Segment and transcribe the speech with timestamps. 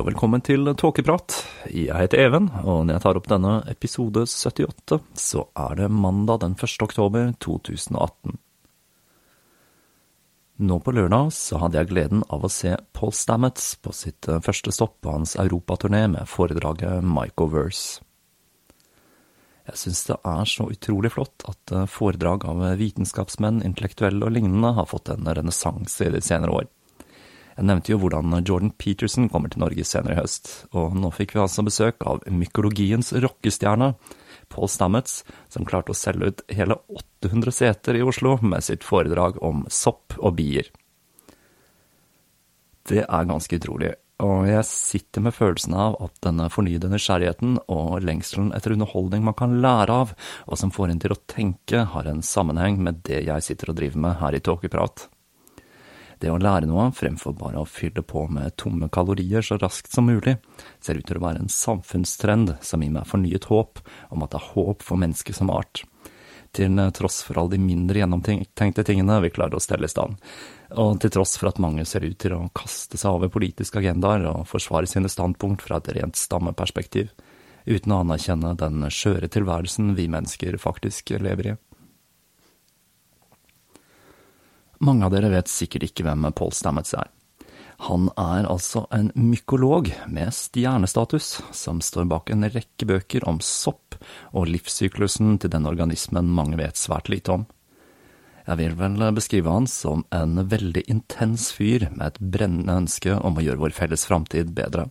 [0.00, 1.34] Og velkommen til Tåkeprat.
[1.68, 6.40] Jeg heter Even, og når jeg tar opp denne episode 78, så er det mandag
[6.44, 6.76] den 1.
[6.86, 8.38] oktober 2018.
[10.62, 14.72] Nå på lørdag så hadde jeg gleden av å se Paul Stamets på sitt første
[14.72, 18.00] stopp på hans europaturné med foredraget Mycoverse.
[19.68, 24.88] Jeg syns det er så utrolig flott at foredrag av vitenskapsmenn, intellektuelle og lignende har
[24.88, 26.70] fått en renessanse i de senere år.
[27.56, 31.34] Jeg nevnte jo hvordan Jordan Peterson kommer til Norge senere i høst, og nå fikk
[31.36, 33.92] vi altså besøk av mykologiens rockestjerne,
[34.52, 36.76] Paul Stamets, som klarte å selge ut hele
[37.24, 40.68] 800 seter i Oslo med sitt foredrag om sopp og bier.
[42.88, 43.92] Det er ganske utrolig,
[44.22, 49.36] og jeg sitter med følelsen av at denne fornyede nysgjerrigheten og lengselen etter underholdning man
[49.38, 50.12] kan lære av,
[50.48, 53.80] og som får en til å tenke, har en sammenheng med det jeg sitter og
[53.80, 55.08] driver med her i Tåkeprat.
[56.22, 60.06] Det å lære noe fremfor bare å fylle på med tomme kalorier så raskt som
[60.06, 60.36] mulig,
[60.78, 63.80] ser ut til å være en samfunnstrend som gir meg fornyet håp
[64.14, 65.82] om at det er håp for mennesket som art.
[66.54, 70.20] Til tross for alle de mindre gjennomtenkte tingene vi klarer å stelle i stand,
[70.78, 74.28] og til tross for at mange ser ut til å kaste seg over politiske agendaer
[74.30, 77.10] og forsvare sine standpunkt fra et rent stammeperspektiv,
[77.66, 81.58] uten å anerkjenne den skjøre tilværelsen vi mennesker faktisk lever i.
[84.82, 87.10] Mange av dere vet sikkert ikke hvem Paul Stamets er.
[87.86, 93.96] Han er altså en mykolog med stjernestatus, som står bak en rekke bøker om sopp
[94.30, 97.46] og livssyklusen til den organismen mange vet svært lite om.
[98.46, 103.38] Jeg vil vel beskrive han som en veldig intens fyr med et brennende ønske om
[103.38, 104.88] å gjøre vår felles framtid bedre.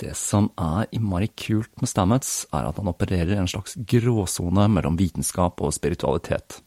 [0.00, 4.64] Det som er innmari kult med Stamets, er at han opererer i en slags gråsone
[4.72, 6.64] mellom vitenskap og spiritualitet.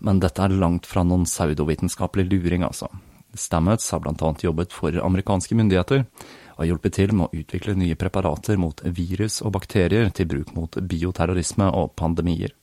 [0.00, 2.88] Men dette er langt fra noen pseudovitenskapelig luring, altså.
[3.36, 6.06] Stamets har blant annet jobbet for amerikanske myndigheter,
[6.58, 10.80] og hjulpet til med å utvikle nye preparater mot virus og bakterier til bruk mot
[10.90, 12.56] bioterrorisme og pandemier.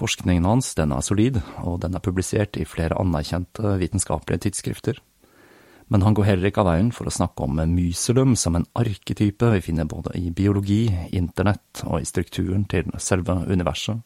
[0.00, 5.00] Forskningen hans den er solid, og den er publisert i flere anerkjente vitenskapelige tidsskrifter.
[5.90, 9.48] Men han går heller ikke av veien for å snakke om myselum som en arketype
[9.56, 10.84] vi finner både i biologi,
[11.18, 13.98] internett og i strukturen til selve universet.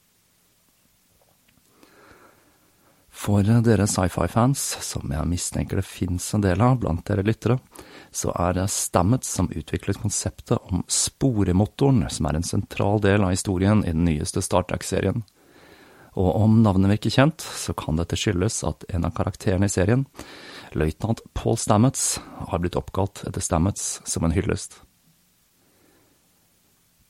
[3.24, 7.56] For dere sci-fi-fans, som jeg mistenker det fins en del av blant dere lyttere,
[8.12, 13.32] så er det Stammet som utviklet konseptet om sporemotoren, som er en sentral del av
[13.32, 15.24] historien i den nyeste Star Trek-serien.
[16.20, 20.04] Og om navnet virker kjent, så kan dette skyldes at en av karakterene i serien,
[20.76, 22.18] løytnant Paul Stamets,
[22.52, 24.82] har blitt oppkalt etter Stamets som en hyllest.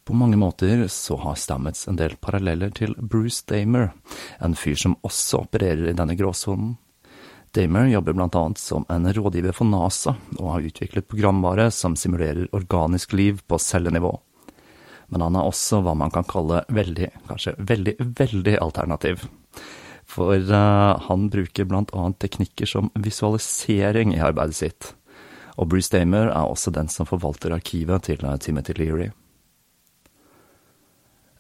[0.05, 3.95] På mange måter så har Stamets en del paralleller til Bruce Damer,
[4.39, 6.75] en fyr som også opererer i denne gråsonen.
[7.57, 12.51] Damer jobber blant annet som en rådgiver for NASA, og har utviklet programvare som simulerer
[12.53, 14.13] organisk liv på cellenivå.
[15.09, 19.25] Men han er også hva man kan kalle veldig, kanskje veldig, veldig alternativ.
[20.05, 24.95] For uh, han bruker blant annet teknikker som visualisering i arbeidet sitt.
[25.57, 29.13] Og Bruce Damer er også den som forvalter arkivet til uh, Timothy Leary.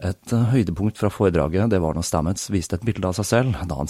[0.05, 3.62] Et uh, høydepunkt fra foredraget det var når Stamets viste et bilde av seg selv
[3.71, 3.89] da han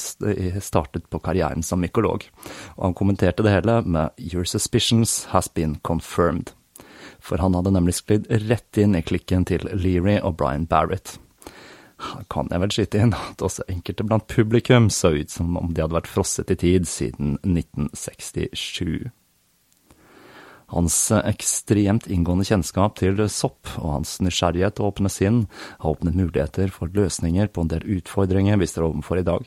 [0.62, 2.28] startet på karrieren som mykolog,
[2.76, 6.54] og han kommenterte det hele med 'Your suspicions has been confirmed'.
[7.20, 11.18] For han hadde nemlig sklidd rett inn i klikken til Leary og Brian Barrett
[12.30, 15.84] kan jeg vel skyte inn at også enkelte blant publikum så ut som om de
[15.84, 19.10] hadde vært frosset i tid siden 1967.
[20.72, 25.42] Hans ekstremt inngående kjennskap til sopp og hans nysgjerrighet og åpne sinn
[25.82, 29.44] har åpnet muligheter for løsninger på en del utfordringer vi står overfor i dag.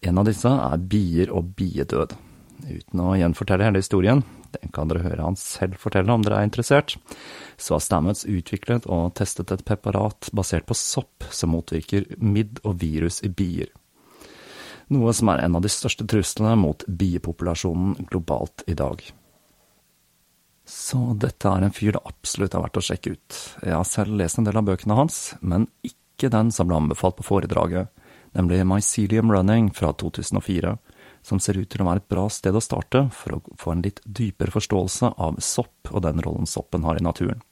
[0.00, 2.14] En av disse er bier og biedød.
[2.68, 4.24] Uten å gjenfortelle hele historien,
[4.54, 6.96] den kan dere høre han selv fortelle om dere er interessert,
[7.56, 12.80] så har Stamets utviklet og testet et preparat basert på sopp som motvirker midd og
[12.82, 13.70] virus i bier.
[14.88, 19.02] Noe som er en av de største truslene mot biepopulasjonen globalt i dag.
[20.68, 23.38] Så dette er en fyr det absolutt er verdt å sjekke ut.
[23.64, 27.16] Jeg har selv lest en del av bøkene hans, men ikke den som ble anbefalt
[27.16, 27.88] på foredraget,
[28.36, 30.76] nemlig Mycelium Running fra 2004
[31.28, 33.84] som ser ut til å være et bra sted å starte for å få en
[33.84, 37.42] litt dypere forståelse av sopp og den rollen soppen har i naturen.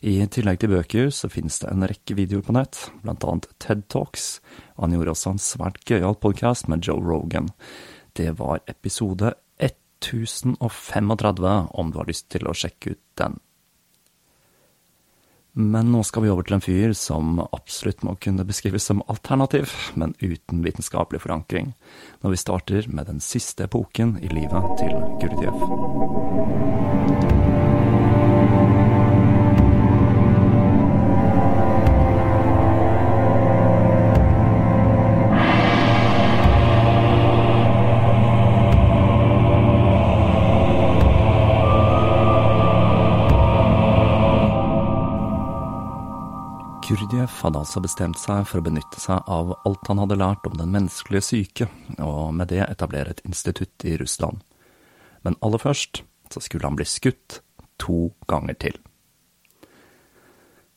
[0.00, 3.84] I tillegg til bøker så finnes det en rekke videoer på nett, blant annet TED
[3.92, 4.38] Talks,
[4.78, 7.50] og han gjorde også en svært gøyal podkast med Joe Rogan.
[8.16, 9.34] Det var episode
[10.00, 13.36] 1035, om du har lyst til å sjekke ut den.
[15.52, 19.72] Men nå skal vi over til en fyr som absolutt må kunne beskrives som alternativ,
[19.98, 21.72] men uten vitenskapelig forankring,
[22.22, 27.39] når vi starter med den siste epoken i livet til Gurdjieff.
[46.90, 50.56] Gurdjieff hadde altså bestemt seg for å benytte seg av alt han hadde lært om
[50.58, 51.68] den menneskelige syke,
[52.02, 54.40] og med det etablere et institutt i Russland.
[55.22, 56.00] Men aller først
[56.34, 57.44] så skulle han bli skutt
[57.78, 58.80] to ganger til.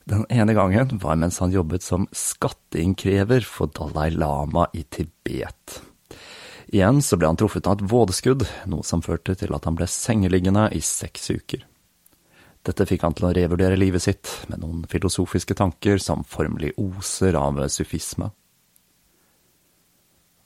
[0.06, 5.80] Den ene gangen var mens han jobbet som skatteinnkrever for Dalai Lama i Tibet.
[6.70, 9.90] Igjen så ble han truffet av et vådeskudd, noe som førte til at han ble
[9.90, 11.66] sengeliggende i seks uker.
[12.64, 17.36] Dette fikk han til å revurdere livet sitt med noen filosofiske tanker som formelig oser
[17.36, 18.30] av sufisme.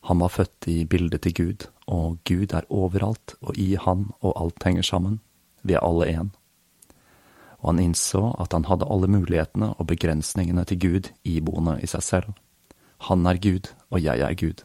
[0.08, 4.34] Han var født i bildet til Gud, og Gud er overalt, og i han og
[4.34, 5.20] alt henger sammen.
[5.62, 6.30] Vi er alle én.
[7.60, 12.02] Og han innså at han hadde alle mulighetene og begrensningene til Gud iboende i seg
[12.06, 12.34] selv.
[13.06, 14.64] Han er Gud, og jeg er Gud.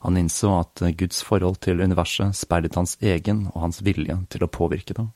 [0.00, 4.50] Han innså at Guds forhold til universet sperret hans egen og hans vilje til å
[4.50, 5.10] påvirke det.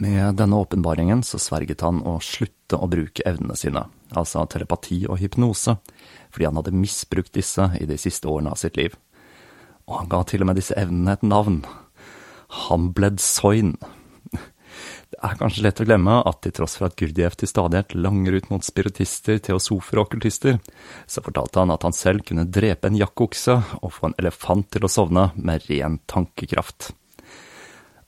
[0.00, 3.82] Med denne åpenbaringen så sverget han å slutte å bruke evnene sine,
[4.16, 5.74] altså telepati og hypnose,
[6.32, 8.94] fordi han hadde misbrukt disse i de siste årene av sitt liv.
[9.84, 11.58] Og han ga til og med disse evnene et navn.
[12.64, 13.74] Hambled Soin.
[15.10, 18.38] Det er kanskje lett å glemme at til tross for at Gurdjieff til stadighet langer
[18.38, 20.62] ut mot spiritister, teosofer og okkultister,
[21.04, 24.88] så fortalte han at han selv kunne drepe en jakkokse og få en elefant til
[24.88, 26.94] å sovne med ren tankekraft.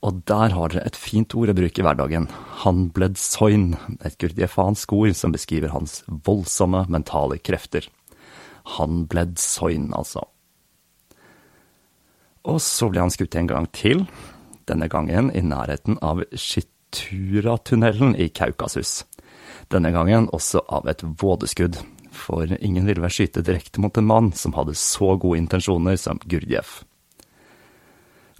[0.03, 2.27] Og der har dere et fint ord å bruke i hverdagen,
[2.65, 3.69] hanbledsoin,
[4.03, 7.87] et gurdjefansk ord som beskriver hans voldsomme mentale krefter.
[8.75, 10.25] Hanbledsoin, altså.
[12.43, 14.03] Og så ble han skutt en gang til,
[14.67, 19.05] denne gangen i nærheten av Chitura-tunnelen i Kaukasus.
[19.71, 21.79] Denne gangen også av et vådeskudd,
[22.11, 26.19] for ingen ville vel skyte direkte mot en mann som hadde så gode intensjoner som
[26.27, 26.81] Gurdjieff.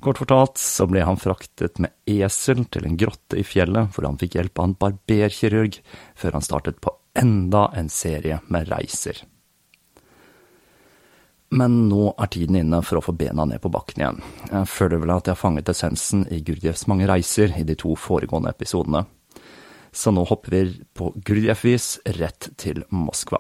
[0.04, 4.18] Kort fortalt så ble han fraktet med esel til en grotte i fjellet, hvor han
[4.20, 5.78] fikk hjelp av en barberkirurg,
[6.20, 9.22] før han startet på enda en serie med reiser.
[11.56, 14.22] Men nå er tiden inne for å få bena ned på bakken igjen.
[14.50, 17.96] Jeg føler vel at jeg har fanget essensen i Gurdjevs mange reiser i de to
[17.96, 19.06] foregående episodene.
[19.94, 20.64] Så nå hopper vi
[20.98, 23.40] på Gurdjev-vis rett til Moskva.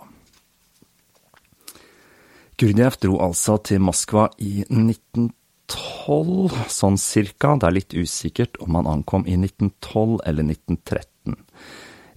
[2.55, 5.33] Gurdjev dro altså til Moskva i 1912
[5.73, 7.55] 1912, sånn cirka.
[7.57, 11.37] Det er litt usikkert om han ankom i 1912 eller 1913.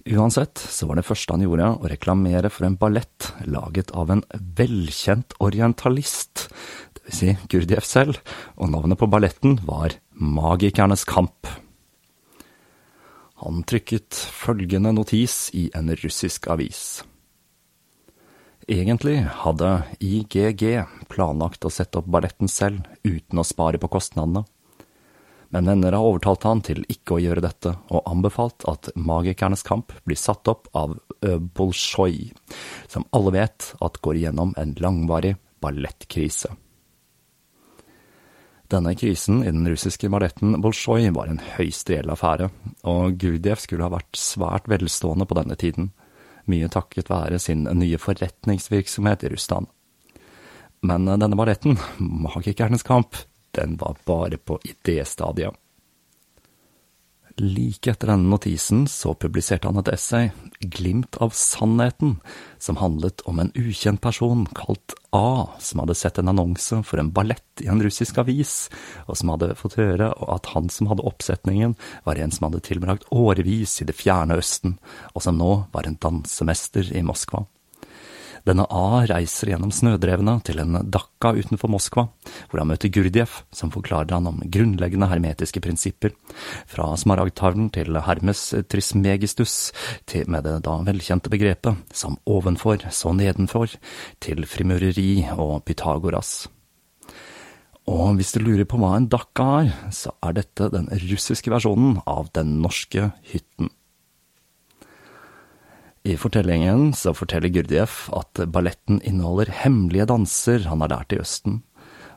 [0.07, 4.23] Uansett så var det første han gjorde å reklamere for en ballett laget av en
[4.31, 6.47] velkjent orientalist,
[7.03, 8.21] vil si Gurdjieff selv,
[8.55, 11.47] og navnet på balletten var Magikernes kamp.
[13.43, 17.03] Han trykket følgende notis i en russisk avis.
[18.67, 19.67] Egentlig hadde
[20.03, 24.41] IGG planlagt å sette opp balletten selv, uten å spare på kostnadene.
[25.55, 29.93] Men venner har overtalt han til ikke å gjøre dette, og anbefalt at Magikernes kamp
[30.03, 30.97] blir satt opp av
[31.55, 32.33] Bolsjoj,
[32.91, 36.51] som alle vet at går igjennom en langvarig ballettkrise.
[38.67, 42.51] Denne krisen i den russiske balletten Bolsjoj var en høyst reell affære,
[42.83, 45.87] og Gurdjieff skulle ha vært svært velstående på denne tiden
[46.51, 49.67] mye takket være sin nye forretningsvirksomhet i Russland.
[50.87, 51.77] Men denne balletten,
[52.25, 53.17] Magikernes kamp,
[53.57, 55.55] den var bare på idéstadiet.
[57.37, 62.15] Like etter denne notisen så publiserte han et essay, Glimt av sannheten,
[62.57, 67.11] som handlet om en ukjent person kalt A, som hadde sett en annonse for en
[67.13, 68.71] ballett i en russisk avis,
[69.05, 71.77] og som hadde fått høre at han som hadde oppsetningen,
[72.09, 74.79] var en som hadde tilbrakt årevis i det fjerne Østen,
[75.13, 77.45] og som nå var en dansemester i Moskva.
[78.47, 82.05] Denne A reiser gjennom snødrevene til en Dakka utenfor Moskva,
[82.47, 86.13] hvor han møter Gurdjieff, som forklarer han om grunnleggende hermetiske prinsipper,
[86.69, 89.73] fra smaragdtavlen til Hermes Trismegistus,
[90.07, 93.75] til med det da velkjente begrepet som ovenfor, så nedenfor,
[94.23, 96.45] til frimureri og Pythagoras.
[97.87, 101.99] Og hvis du lurer på hva en dakka er, så er dette den russiske versjonen
[102.07, 103.71] av den norske hytten.
[106.07, 111.57] I fortellingen så forteller Gurdjieff at balletten inneholder hemmelige danser han har lært i Østen,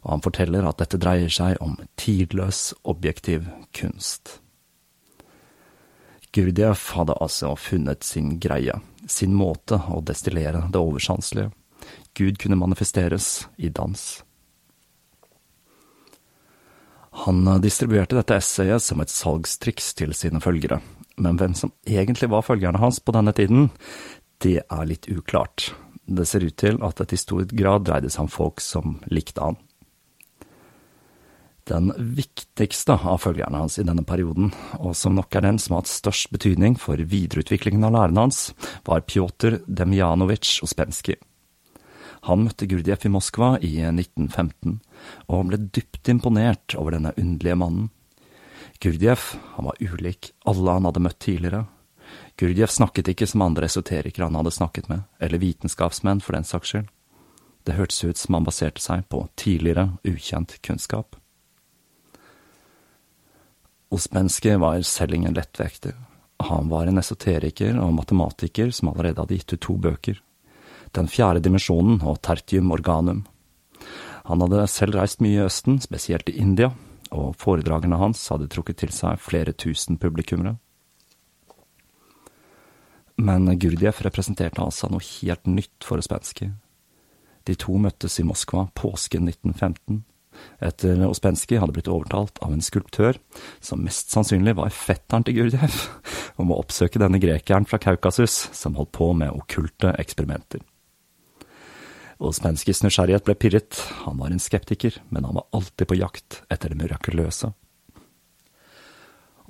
[0.04, 4.37] og han forteller at dette dreier seg om tidløs, objektiv kunst.
[6.30, 8.78] Gurdjieff hadde altså funnet sin greie,
[9.11, 11.50] sin måte å destillere det oversanselige.
[12.14, 14.06] Gud kunne manifesteres i dans.
[17.26, 20.78] Han distribuerte dette essayet som et salgstriks til sine følgere,
[21.20, 23.68] men hvem som egentlig var følgerne hans på denne tiden,
[24.40, 25.70] det er litt uklart.
[26.10, 29.44] Det ser ut til at det i stor grad dreide seg om folk som likte
[29.44, 29.58] han.
[31.70, 34.50] Den viktigste av følgerne hans i denne perioden,
[34.80, 38.48] og som nok er den som har hatt størst betydning for videreutviklingen av læren hans,
[38.88, 41.20] var Pjotr Demjanovic Ospenskij.
[42.26, 44.80] Han møtte Gurdjieff i Moskva i 1915,
[45.30, 47.88] og ble dypt imponert over denne underlige mannen.
[48.80, 51.66] Gurdjieff var ulik alle han hadde møtt tidligere.
[52.40, 56.72] Gurdjieff snakket ikke som andre esoterikere han hadde snakket med, eller vitenskapsmenn for den saks
[56.72, 56.88] skyld.
[57.68, 61.18] Det hørtes ut som han baserte seg på tidligere, ukjent kunnskap.
[63.92, 65.99] Ospensky var selv ingen lettvekter.
[66.49, 70.22] Han var en esoteriker og matematiker som allerede hadde gitt ut to bøker,
[70.92, 73.26] Den fjerde dimensjonen og Tertium organum.
[74.25, 76.72] Han hadde selv reist mye i Østen, spesielt i India,
[77.11, 80.57] og foredragene hans hadde trukket til seg flere tusen publikummere.
[83.21, 86.52] Men Gurdjieff representerte altså noe helt nytt for Ospensky.
[87.49, 90.05] De to møttes i Moskva påsken 1915,
[90.64, 93.19] etter Ospensky hadde blitt overtalt av en skulptør,
[93.61, 95.83] som mest sannsynlig var fetteren til Gurdjieff,
[96.40, 100.62] om å oppsøke denne grekeren fra Kaukasus som holdt på med okkulte eksperimenter.
[102.20, 106.72] Ospenskis nysgjerrighet ble pirret, han var en skeptiker, men han var alltid på jakt etter
[106.72, 107.48] det mirakuløse.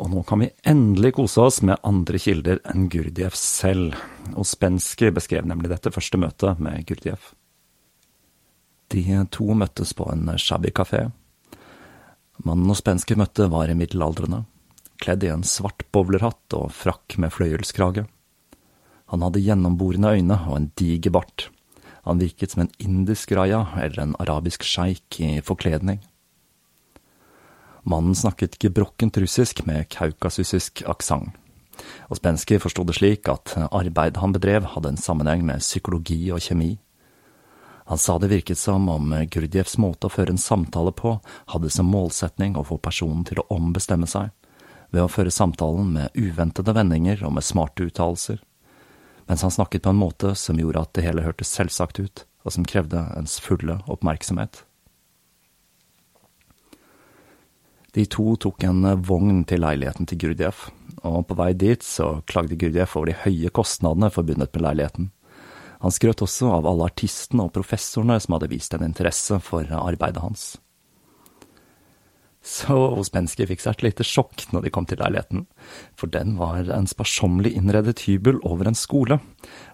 [0.00, 3.98] Og nå kan vi endelig kose oss med andre kilder enn Gurdjieff selv.
[4.38, 7.34] Ospensky beskrev nemlig dette første møtet med Gurdjieff.
[8.90, 9.02] De
[9.34, 11.10] to møttes på en shabby kafé.
[12.46, 14.44] Mannen Ospensky møtte var middelaldrende,
[15.02, 18.06] kledd i en svart bowlerhatt og frakk med fløyelskrage.
[19.12, 21.50] Han hadde gjennomborende øyne og en diger bart.
[22.02, 26.00] Han virket som en indisk raja eller en arabisk sjeik i forkledning.
[27.82, 31.36] Mannen snakket gebrokkent russisk med kaukasusisk aksent.
[32.12, 36.42] Og Spensky forsto det slik at arbeidet han bedrev hadde en sammenheng med psykologi og
[36.44, 36.74] kjemi.
[37.88, 41.16] Han sa det virket som om Gurdjevs måte å føre en samtale på
[41.54, 44.28] hadde som målsetning å få personen til å ombestemme seg,
[44.92, 48.44] ved å føre samtalen med uventede vendinger og med smarte uttalelser
[49.30, 52.50] mens han snakket på en måte som gjorde at det hele hørtes selvsagt ut, og
[52.50, 54.64] som krevde ens fulle oppmerksomhet.
[57.94, 60.64] De to tok en vogn til leiligheten til Gurdjieff,
[61.06, 65.12] og på vei dit så klagde Gurdjieff over de høye kostnadene forbundet med leiligheten.
[65.78, 70.26] Han skrøt også av alle artistene og professorene som hadde vist en interesse for arbeidet
[70.26, 70.56] hans.
[72.40, 75.42] Så Ospensky fikk seg et lite sjokk når de kom til leiligheten,
[75.92, 79.18] for den var en sparsommelig innredet hybel over en skole,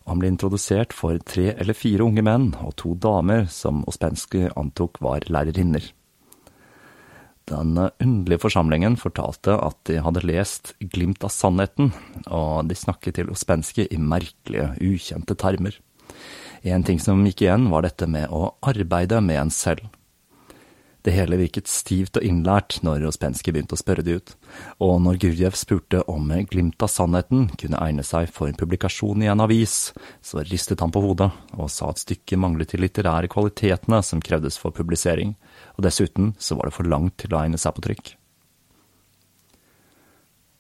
[0.02, 4.48] og han ble introdusert for tre eller fire unge menn og to damer som Ospensky
[4.58, 5.86] antok var lærerinner.
[7.46, 11.92] Den underlige forsamlingen fortalte at de hadde lest Glimt av sannheten,
[12.26, 15.78] og de snakket til Ospensky i merkelige, ukjente termer.
[16.66, 19.86] En ting som gikk igjen, var dette med å arbeide med en selv.
[21.06, 24.32] Det hele virket stivt og innlært når Ospensky begynte å spørre det ut,
[24.82, 29.28] og når Gurdjev spurte om glimt av sannheten kunne egne seg for en publikasjon i
[29.30, 34.00] en avis, så ristet han på hodet og sa at stykket manglet de litterære kvalitetene
[34.02, 35.36] som krevdes for publisering,
[35.78, 38.10] og dessuten så var det for langt til å egne seg på trykk.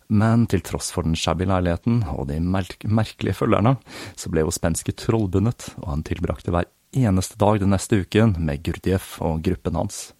[0.06, 3.74] Men til tross for den shabby leiligheten og de merkelige følgerne,
[4.14, 9.16] så ble Ospensky trollbundet, og han tilbrakte hver eneste dag den neste uken med Gurdjieff
[9.18, 10.12] og gruppen hans.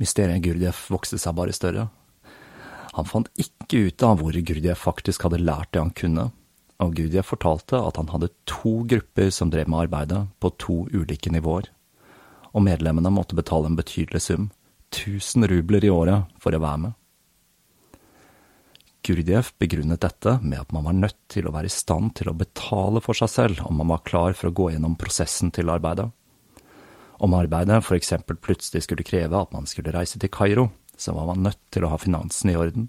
[0.00, 1.88] Mysteriet Gurdjieff vokste seg bare større.
[2.96, 6.30] Han fant ikke ut av hvor Gurdjieff faktisk hadde lært det han kunne,
[6.80, 11.32] og Gurdjieff fortalte at han hadde to grupper som drev med arbeidet, på to ulike
[11.32, 11.68] nivåer,
[12.50, 14.48] og medlemmene måtte betale en betydelig sum,
[14.90, 16.96] 1000 rubler i året, for å være med.
[19.06, 22.36] Gurdjieff begrunnet dette med at man var nødt til å være i stand til å
[22.36, 26.10] betale for seg selv om man var klar for å gå gjennom prosessen til arbeidet.
[27.20, 31.42] Om arbeidet eksempel plutselig skulle kreve at man skulle reise til Kairo, så var man
[31.44, 32.88] nødt til å ha finansene i orden.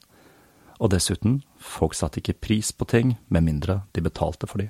[0.79, 4.69] Og dessuten, folk satte ikke pris på ting med mindre de betalte for de.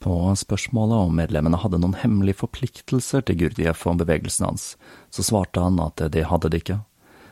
[0.00, 4.66] På spørsmålet om medlemmene hadde noen hemmelige forpliktelser til Gurdjieff og bevegelsen hans,
[5.12, 6.80] så svarte han at det hadde de ikke.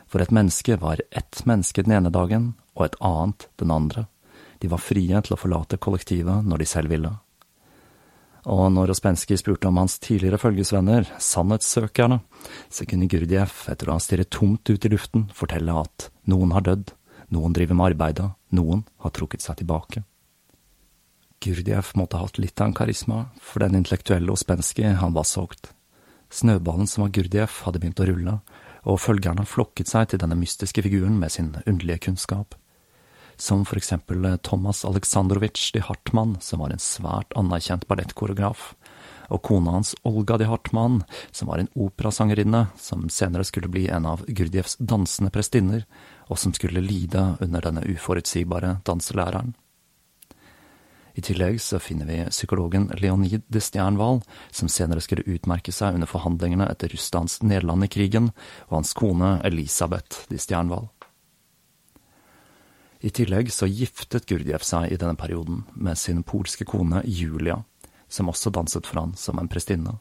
[0.05, 4.05] For et menneske var ett menneske den ene dagen, og et annet den andre.
[4.61, 7.17] De var frie til å forlate kollektivet når de selv ville
[8.45, 12.19] og når Ospensky spurte om hans tidligere følgesvenner, sannhetssøkerne,
[12.69, 16.65] så kunne Gurdjieff, etter å ha stirret tomt ut i luften, fortelle at noen har
[16.67, 16.93] dødd,
[17.33, 20.03] noen driver med arbeidet, noen har trukket seg tilbake.
[21.41, 25.71] Gurdjieff måtte ha hatt litt av en karisma, for den intellektuelle Ospensky, han var solgt.
[26.29, 28.37] Snøballen som var Gurdjieff, hadde begynt å rulle,
[28.85, 32.53] og følgerne flokket seg til denne mystiske figuren med sin underlige kunnskap
[33.37, 38.73] som for eksempel eh, Thomas Aleksandrovitsj de Hartmann, som var en svært anerkjent ballettkoreograf,
[39.33, 41.01] og kona hans Olga de Hartmann,
[41.31, 45.85] som var en operasangerinne, som senere skulle bli en av Gurdjevs dansende prestinner,
[46.29, 49.55] og som skulle lide under denne uforutsigbare danselæreren.
[51.15, 54.19] I tillegg så finner vi psykologen Leonid de Stjernwall,
[54.51, 58.33] som senere skulle utmerke seg under forhandlingene etter Russlands nederland i krigen,
[58.67, 60.89] og hans kone Elisabeth de Stjernwall.
[63.05, 67.59] I tillegg så giftet Gurdjieff seg i denne perioden med sin polske kone Julia,
[68.09, 69.99] som også danset for han som en prestinne.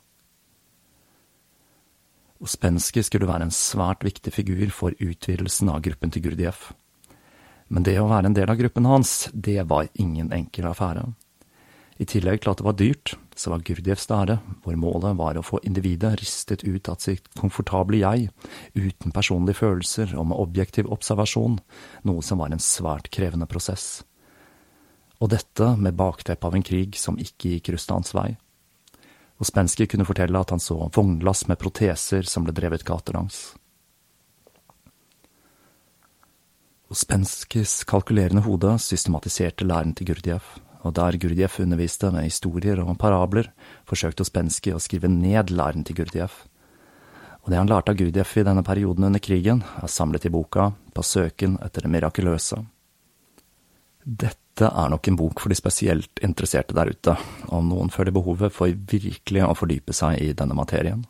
[2.41, 6.71] Ospensky skulle være en svært viktig figur for utvidelsen av gruppen til Gurdjieff.
[7.69, 11.05] Men det å være en del av gruppen hans, det var ingen enkel affære.
[12.01, 15.45] I tillegg til at det var dyrt, så var Gurdjevs lære, hvor målet var å
[15.45, 18.29] få individet ristet ut av sitt komfortable jeg,
[18.75, 21.59] uten personlige følelser og med objektiv observasjon,
[22.07, 24.05] noe som var en svært krevende prosess.
[25.23, 28.31] Og dette med bakteppet av en krig som ikke gikk Russlands vei.
[29.43, 33.55] Ospensky kunne fortelle at han så vognlass med proteser som ble drevet gatelangs.
[36.95, 43.49] Ospenskys kalkulerende hode systematiserte læren til Gurdjieff og der Gurdjieff underviste med historier og parabler,
[43.89, 46.45] forsøkte Ospensky å skrive ned læren til Gurdjieff.
[47.45, 50.73] Og det han lærte av Gurdjieff i denne perioden under krigen, er samlet i boka
[50.95, 52.61] På søken etter det mirakuløse.
[54.05, 57.17] Dette er nok en bok for de spesielt interesserte der ute,
[57.49, 61.03] om noen føler behovet for virkelig å fordype seg i denne materien.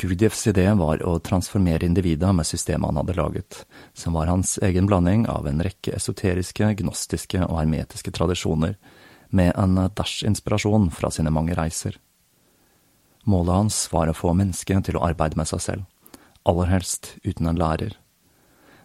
[0.00, 3.58] Gurdjieffs idé var å transformere individet med systemet han hadde laget,
[3.92, 8.78] som var hans egen blanding av en rekke esoteriske, gnostiske og hermetiske tradisjoner,
[9.30, 11.98] med en dash inspirasjon fra sine mange reiser.
[13.28, 15.84] Målet hans var å få mennesket til å arbeide med seg selv,
[16.48, 17.94] aller helst uten en lærer.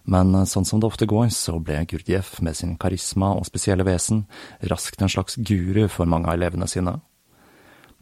[0.05, 4.27] Men sånn som det ofte går, så ble Gurdjieff med sin karisma og spesielle vesen
[4.69, 6.99] raskt en slags guru for mange av elevene sine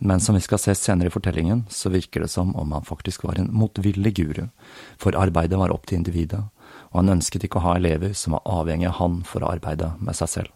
[0.05, 3.23] men som vi skal se senere i fortellingen, så virker det som om han faktisk
[3.23, 4.47] var en motvillig guru,
[4.99, 6.41] for arbeidet var opp til individet,
[6.91, 9.93] og han ønsket ikke å ha elever som var avhengig av han for å arbeide
[10.03, 10.51] med seg selv.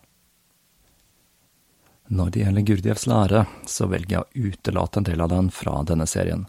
[2.12, 5.78] Når det gjelder Gurdjevs lære, så velger jeg å utelate en del av den fra
[5.88, 6.44] denne serien,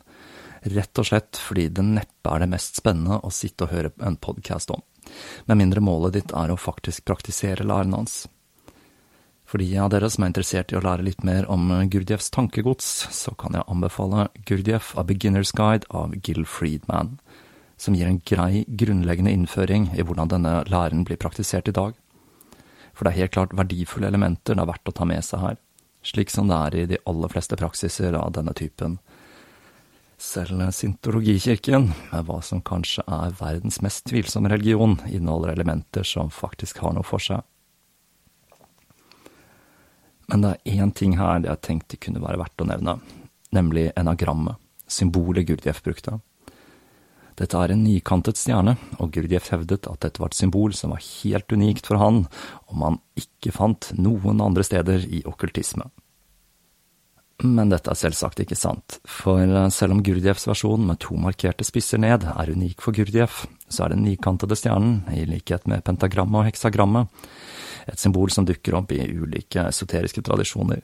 [0.67, 4.19] rett og slett fordi det neppe er det mest spennende å sitte og høre en
[4.19, 4.83] podkast om,
[5.47, 8.25] med mindre målet ditt er å faktisk praktisere læren hans.
[9.49, 12.89] For de av dere som er interessert i å lære litt mer om Gurdjevs tankegods,
[13.17, 17.15] så kan jeg anbefale Gurdjev A Beginner's Guide av Gil Friedman,
[17.81, 21.97] som gir en grei, grunnleggende innføring i hvordan denne læren blir praktisert i dag.
[22.93, 25.59] For det er helt klart verdifulle elementer det er verdt å ta med seg her,
[26.05, 29.01] slik som det er i de aller fleste praksiser av denne typen.
[30.21, 36.85] Selv sintologikirken, med hva som kanskje er verdens mest tvilsomme religion, inneholder elementer som faktisk
[36.85, 37.47] har noe for seg.
[40.29, 42.99] Men det er én ting her jeg tenkte kunne være verdt å nevne,
[43.57, 46.19] nemlig enagrammet, symbolet Gurdjieff brukte.
[47.39, 51.05] Dette er en nikantet stjerne, og Gurdjieff hevdet at dette var et symbol som var
[51.05, 52.25] helt unikt for han,
[52.67, 55.87] og man ikke fant noen andre steder i okkultisme.
[57.47, 59.39] Men dette er selvsagt ikke sant, for
[59.71, 63.95] selv om Gurdjieffs versjon med to markerte spisser ned er unik for Gurdjieff, så er
[63.95, 67.07] den nikantede stjernen, i likhet med pentagrammet og heksagrammet,
[67.89, 70.83] et symbol som dukker opp i ulike esoteriske tradisjoner.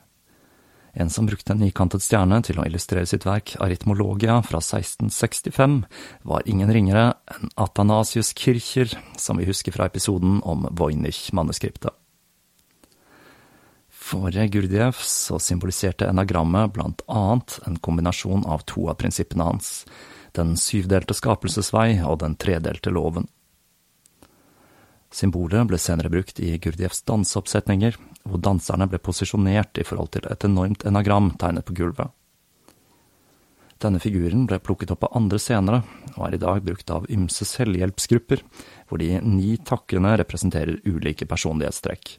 [0.94, 5.80] En som brukte en nikantet stjerne til å illustrere sitt verk Aritmologia fra 1665,
[6.22, 11.90] var ingen ringere enn Athanasius Kircher, som vi husker fra episoden om Voynich-manuskriptet.
[14.04, 19.70] For Gurdjieff så symboliserte enagrammet blant annet en kombinasjon av to av prinsippene hans,
[20.36, 23.26] den syvdelte skapelsesvei og den tredelte loven.
[25.14, 27.96] Symbolet ble senere brukt i Gurdjevs danseoppsetninger,
[28.26, 32.10] hvor danserne ble posisjonert i forhold til et enormt enagram tegnet på gulvet.
[33.84, 35.82] Denne figuren ble plukket opp av andre senere,
[36.16, 38.42] og er i dag brukt av ymse selvhjelpsgrupper,
[38.88, 42.16] hvor de ni takkene representerer ulike personlighetstrekk.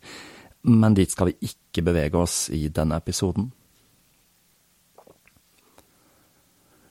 [0.71, 3.51] Men dit skal vi ikke bevege oss i denne episoden.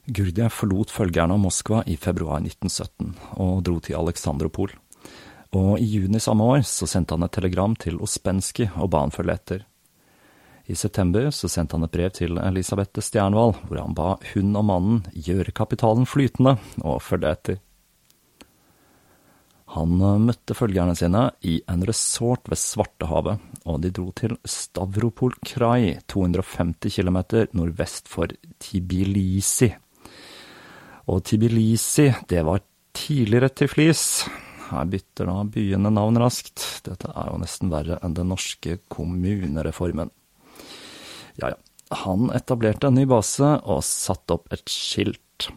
[0.05, 4.75] Gurdjev forlot følgerne av Moskva i februar 1917 og dro til Aleksandropol
[5.55, 9.13] og i juni samme år så sendte han et telegram til Ospensky og ba han
[9.15, 9.63] følge etter.
[10.65, 14.65] I september så sendte han et brev til Elisabeth Stjernvall, hvor han ba hun og
[14.65, 17.61] mannen gjøre kapitalen flytende og følge etter.
[19.75, 25.97] Han møtte følgerne sine i en resort ved Svartehavet, og de dro til Stavropol Krai,
[26.07, 27.19] 250 km
[27.57, 29.73] nordvest for Tibilisi.
[31.11, 32.63] Og Tibilisi, det var
[32.95, 34.05] tidligere Tiflis,
[34.69, 36.63] her bytter da byene navn raskt.
[36.85, 40.11] Dette er jo nesten verre enn den norske kommunereformen.
[41.41, 41.57] Ja ja,
[42.03, 45.49] han etablerte en ny base og satte opp et skilt.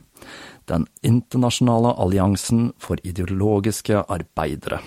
[0.68, 4.82] Den internasjonale alliansen for ideologiske arbeidere.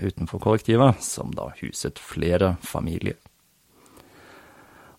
[0.00, 3.18] Utenfor kollektivet, som da huset flere familier.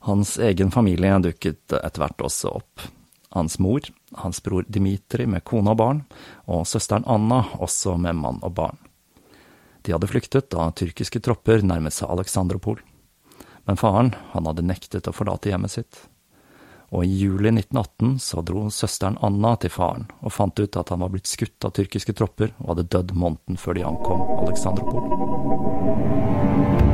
[0.03, 2.89] Hans egen familie dukket etter hvert også opp
[3.32, 3.82] hans mor,
[4.22, 6.04] hans bror Dimitri med kone og barn,
[6.52, 8.80] og søsteren Anna, også med mann og barn.
[9.82, 12.82] De hadde flyktet da tyrkiske tropper nærmet seg Aleksandropol.
[13.65, 16.02] Men faren, han hadde nektet å forlate hjemmet sitt.
[16.91, 21.06] Og i juli 1918 så dro søsteren Anna til faren, og fant ut at han
[21.06, 26.90] var blitt skutt av tyrkiske tropper og hadde dødd måneden før de ankom Aleksandropol.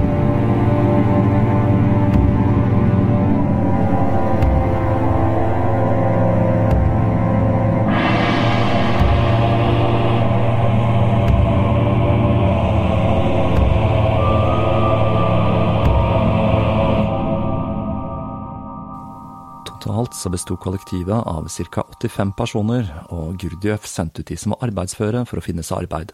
[20.18, 25.24] Så besto kollektivet av ca 85 personer, og Gurdjieff sendte ut de som var arbeidsføre
[25.30, 26.14] for å finne seg arbeid.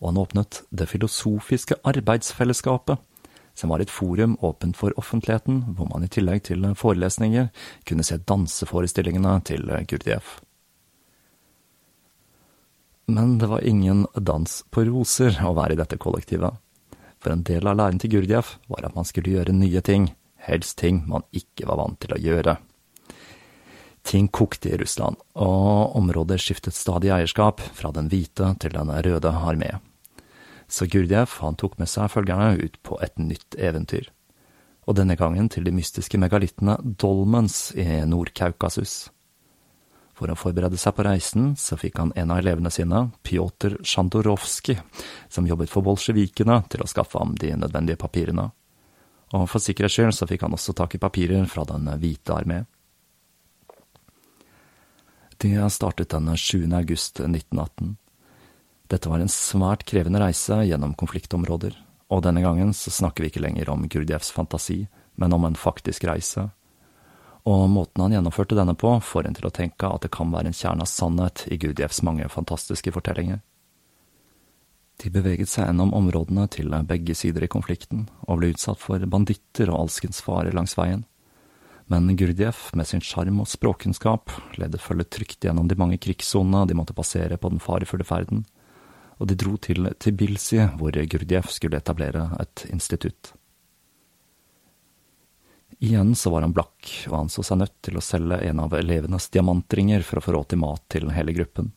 [0.00, 2.98] Og han åpnet Det filosofiske arbeidsfellesskapet,
[3.54, 7.48] som var et forum åpent for offentligheten, hvor man i tillegg til forelesninger
[7.88, 10.40] kunne se danseforestillingene til Gurdjieff.
[13.06, 16.56] Men det var ingen dans på roser å være i dette kollektivet,
[17.22, 20.10] for en del av læren til Gurdjieff var at man skulle gjøre nye ting,
[20.48, 22.56] helst ting man ikke var vant til å gjøre.
[24.06, 29.32] Ting kokte i Russland, og området skiftet stadig eierskap, fra den hvite til den røde
[29.34, 29.72] armé.
[30.70, 34.12] Så Gurdjev han tok med seg følgerne ut på et nytt eventyr.
[34.86, 39.08] Og denne gangen til de mystiske megalittene Dolmens i Nord-Kaukasus.
[40.16, 44.78] For å forberede seg på reisen, så fikk han en av elevene sine, Pjotr Sjandorovskij,
[45.28, 48.46] som jobbet for bolsjevikene, til å skaffe ham de nødvendige papirene.
[49.34, 52.62] Og for sikkerhets skyld så fikk han også tak i papirer fra Den hvite armé.
[55.38, 56.72] De startet den 7.
[56.72, 57.96] august 1918.
[58.88, 61.74] Dette var en svært krevende reise gjennom konfliktområder,
[62.08, 64.86] og denne gangen så snakker vi ikke lenger om Gurdjevs fantasi,
[65.20, 66.46] men om en faktisk reise.
[67.44, 70.50] Og måten han gjennomførte denne på, får en til å tenke at det kan være
[70.50, 73.42] en kjerne av sannhet i Gurdjevs mange fantastiske fortellinger.
[75.02, 79.68] De beveget seg gjennom områdene til begge sider i konflikten, og ble utsatt for banditter
[79.68, 81.04] og alskens farer langs veien.
[81.86, 86.74] Men Gurdjieff, med sin sjarm og språkkunnskap, ledet følget trygt gjennom de mange krigssonene de
[86.74, 88.42] måtte passere på den farefulle ferden,
[89.22, 93.32] og de dro til Tbilisi, hvor Gurdjieff skulle etablere et institutt.
[95.78, 98.74] Igjen så var han blakk, og han så seg nødt til å selge en av
[98.74, 101.70] elevenes diamantringer for å få råd til mat til hele gruppen.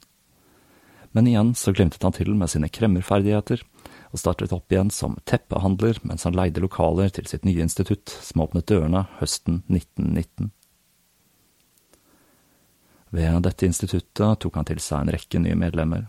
[1.11, 3.61] Men igjen så glimtet han til med sine kremmerferdigheter,
[4.09, 8.43] og startet opp igjen som teppehandler mens han leide lokaler til sitt nye institutt, som
[8.45, 10.51] åpnet dørene høsten 1919.
[13.13, 16.07] Ved dette instituttet tok han til seg en rekke nye medlemmer,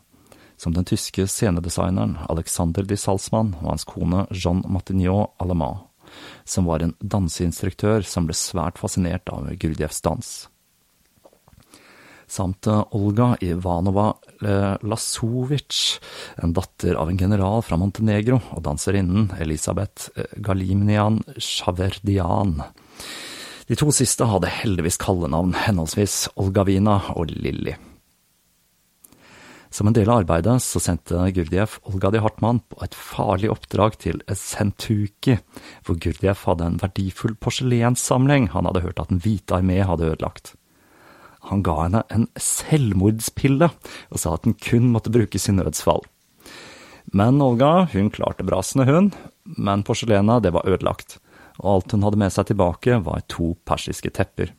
[0.61, 5.87] som den tyske scenedesigneren Alexander de Salzmann og hans kone Jean Matignon Allemand,
[6.45, 10.33] som var en danseinstruktør som ble svært fascinert av Gurdjevs dans
[12.31, 14.12] samt Olga Ivanova
[14.87, 15.99] Lasovic,
[16.40, 22.61] en datter av en general fra Montenegro, og danserinnen Elisabeth Galimnian Shaverdian.
[23.71, 27.77] De to siste hadde heldigvis kallenavn, henholdsvis Olgavina og Lilly.
[29.71, 33.95] Som en del av arbeidet så sendte Gurdjieff Olga de Hartmann på et farlig oppdrag
[34.03, 35.37] til Sentuki,
[35.87, 40.57] hvor Gurdjieff hadde en verdifull porselenssamling han hadde hørt at Den hvite armé hadde ødelagt.
[41.48, 46.05] Han ga henne en selvmordspille og sa at den kun måtte brukes i nødsfall.
[47.16, 49.11] Men Olga, hun klarte brasene, hun,
[49.57, 51.18] men porselenet, det var ødelagt,
[51.59, 54.53] og alt hun hadde med seg tilbake, var to persiske tepper.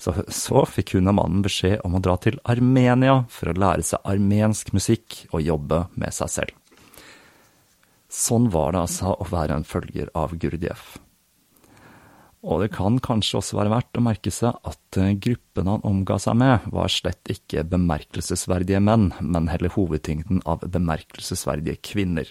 [0.00, 3.84] Så, så fikk hun og mannen beskjed om å dra til Armenia for å lære
[3.84, 6.56] seg armensk musikk og jobbe med seg selv.
[8.10, 10.96] Sånn var det altså å være en følger av Gurdjieff.
[12.40, 16.16] Og det kan kanskje også være verdt å merke seg at eh, gruppen han omga
[16.22, 22.30] seg med, var slett ikke bemerkelsesverdige menn, men heller hovedtyngden av bemerkelsesverdige kvinner.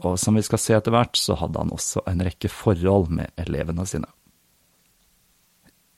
[0.00, 3.30] Og som vi skal se etter hvert, så hadde han også en rekke forhold med
[3.44, 4.08] elevene sine.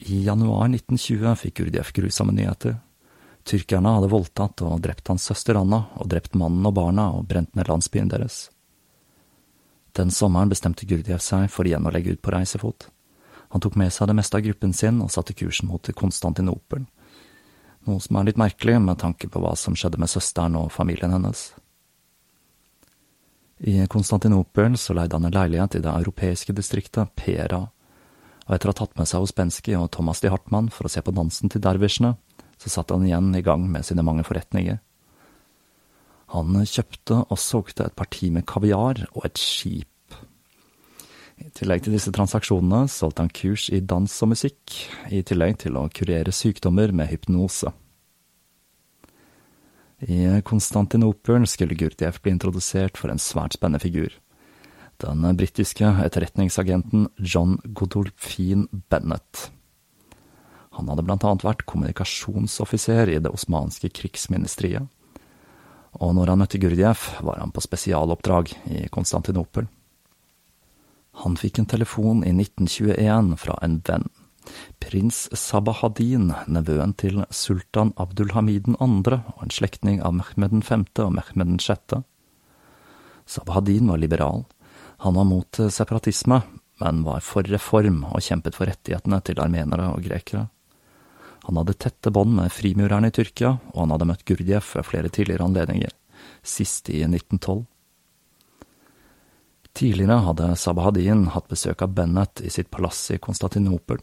[0.02, 2.76] I januar 1920 fikk Gurdjieff grusomme nyheter.
[3.46, 7.54] Tyrkerne hadde voldtatt og drept hans søster Anna, og drept mannen og barna og brent
[7.54, 8.48] ned landsbyen deres.
[9.96, 12.90] Den sommeren bestemte Gurdjev seg for igjen å legge ut på reisefot.
[13.56, 16.82] Han tok med seg det meste av gruppen sin og satte kursen mot Konstantinopel,
[17.88, 21.14] noe som er litt merkelig med tanke på hva som skjedde med søsteren og familien
[21.16, 21.54] hennes.
[23.64, 27.62] I Konstantinopel så leide han en leilighet i det europeiske distriktet Pera,
[28.44, 31.00] og etter å ha tatt med seg Ospensky og Thomas de Hartmann for å se
[31.00, 32.12] på dansen til dervisjene,
[32.60, 34.82] så satte han igjen i gang med sine mange forretninger.
[36.36, 39.88] Han kjøpte og solgte et parti med kaviar og et skip
[41.36, 44.76] i tillegg til disse transaksjonene solgte han kurs i dans og musikk,
[45.12, 47.72] i tillegg til å kurere sykdommer med hypnose.
[50.00, 54.10] I Konstantinopel skulle Gurdjieff bli introdusert for en svært spennende figur.
[55.00, 59.50] Den britiske etterretningsagenten John Godolphin Bennett.
[60.76, 64.88] Han hadde blant annet vært kommunikasjonsoffiser i det osmanske krigsministeriet.
[65.96, 69.68] Og når han møtte Gurdjieff, var han på spesialoppdrag i Konstantinopel.
[71.22, 74.08] Han fikk en telefon i 1921 fra en venn.
[74.78, 78.76] Prins Sabahadin, nevøen til sultan Abdulhamid 2.
[79.16, 80.84] og en slektning av Mehmed 5.
[81.02, 82.02] og Mehmed 6.
[83.26, 84.44] Sabahadin var liberal.
[85.02, 86.42] Han var mot separatisme,
[86.80, 90.46] men var for reform og kjempet for rettighetene til armenere og grekere.
[91.46, 95.10] Han hadde tette bånd med frimurerne i Tyrkia, og han hadde møtt Gurdjieff ved flere
[95.12, 95.92] tidligere anledninger,
[96.42, 97.64] sist i 1912.
[99.76, 103.98] Tidligere hadde Sabahadin hatt besøk av Bennett i sitt palass i Konstantinopel,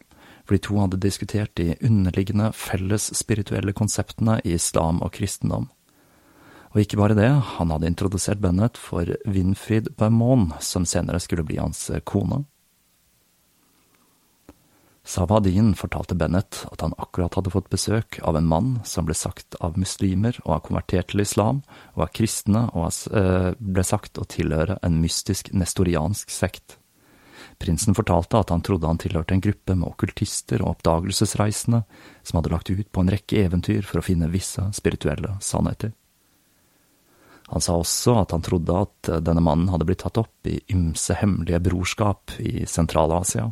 [0.46, 5.72] for de to hadde diskutert de underliggende felles spirituelle konseptene i islam og kristendom.
[6.74, 11.58] Og ikke bare det, han hadde introdusert Bennett for Winfried Bermond, som senere skulle bli
[11.58, 12.44] hans kone.
[15.04, 19.58] Sabadin fortalte Bennett at han akkurat hadde fått besøk av en mann som ble sagt
[19.60, 21.60] av muslimer å ha konvertert til islam,
[21.98, 26.78] og av kristne og eh, ble sagt å tilhøre en mystisk nestoriansk sekt.
[27.60, 31.84] Prinsen fortalte at han trodde han tilhørte en gruppe med okkultister og oppdagelsesreisende
[32.24, 35.92] som hadde lagt ut på en rekke eventyr for å finne visse spirituelle sannheter.
[37.52, 41.20] Han sa også at han trodde at denne mannen hadde blitt tatt opp i ymse
[41.20, 43.52] hemmelige brorskap i Sentral-Asia.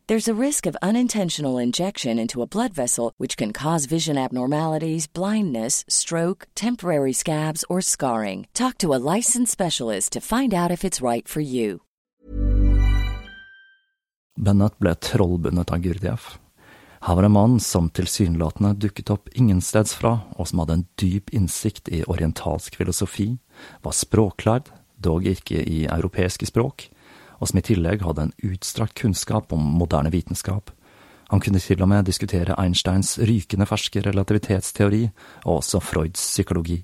[0.11, 5.07] There's a risk of unintentional injection into a blood vessel, which can cause vision abnormalities,
[5.07, 8.45] blindness, stroke, temporary scabs, or scarring.
[8.53, 11.79] Talk to a licensed specialist to find out if it's right for you.
[14.35, 16.39] Bennett ble trollbundet av Gurdjieff.
[17.07, 21.31] Her var en mann som tilsynelatende dukket opp ingensteds fra, og som hadde en dyp
[21.31, 23.37] innsikt i orientalsk filosofi,
[23.79, 26.91] var språklærd, dog ikke i europeiske språk,
[27.41, 30.69] og som i tillegg hadde en utstrakt kunnskap om moderne vitenskap.
[31.31, 35.05] Han kunne til og med diskutere Einsteins rykende ferske relativitetsteori,
[35.45, 36.81] og også Freuds psykologi.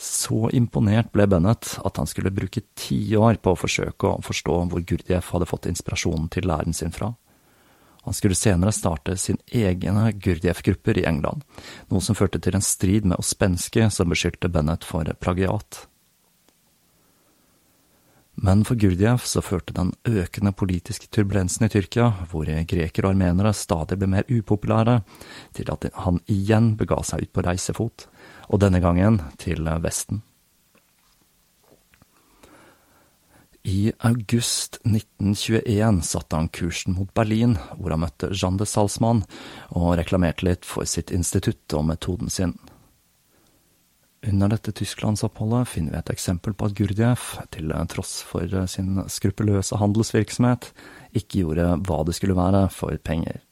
[0.00, 4.56] Så imponert ble Bennett at han skulle bruke ti år på å forsøke å forstå
[4.72, 7.12] hvor Gurdjieff hadde fått inspirasjonen til læren sin fra.
[8.04, 11.44] Han skulle senere starte sin egne Gurdjieff-grupper i England,
[11.88, 15.86] noe som førte til en strid med Ospenske, som beskyldte Bennett for plagiat.
[18.34, 23.54] Men for Gurdjieff så førte den økende politiske turbulensen i Tyrkia, hvor grekere og armenere
[23.54, 25.00] stadig ble mer upopulære,
[25.54, 28.08] til at han igjen bega seg ut på reisefot,
[28.50, 30.24] og denne gangen til Vesten.
[33.64, 39.22] I august 1921 satte han kursen mot Berlin, hvor han møtte Jean de Salzmann
[39.70, 42.58] og reklamerte litt for sitt institutt og metoden sin.
[44.24, 49.76] Under dette tysklandsoppholdet finner vi et eksempel på at Gurdjieff, til tross for sin skruppelløse
[49.76, 50.70] handelsvirksomhet,
[51.12, 53.42] ikke gjorde hva det skulle være for penger.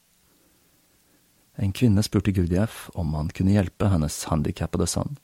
[1.61, 5.19] En kvinne spurte Gurdjieff om han kunne hjelpe hennes handikappede sønn.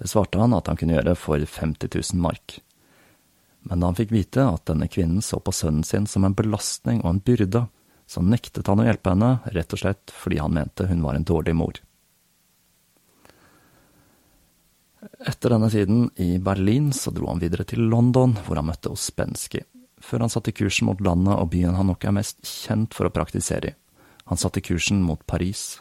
[0.00, 2.56] Det svarte han at han kunne gjøre for 50 000 mark.
[3.68, 7.02] Men da han fikk vite at denne kvinnen så på sønnen sin som en belastning
[7.04, 7.66] og en byrde,
[8.08, 11.28] så nektet han å hjelpe henne, rett og slett fordi han mente hun var en
[11.28, 11.76] dårlig mor.
[15.00, 19.62] Etter denne tiden i Berlin så dro han videre til London, hvor han møtte Ospensky,
[19.96, 23.14] før han satte kursen mot landet og byen han nok er mest kjent for å
[23.14, 23.76] praktisere i.
[24.28, 25.80] Han satte kursen mot Paris.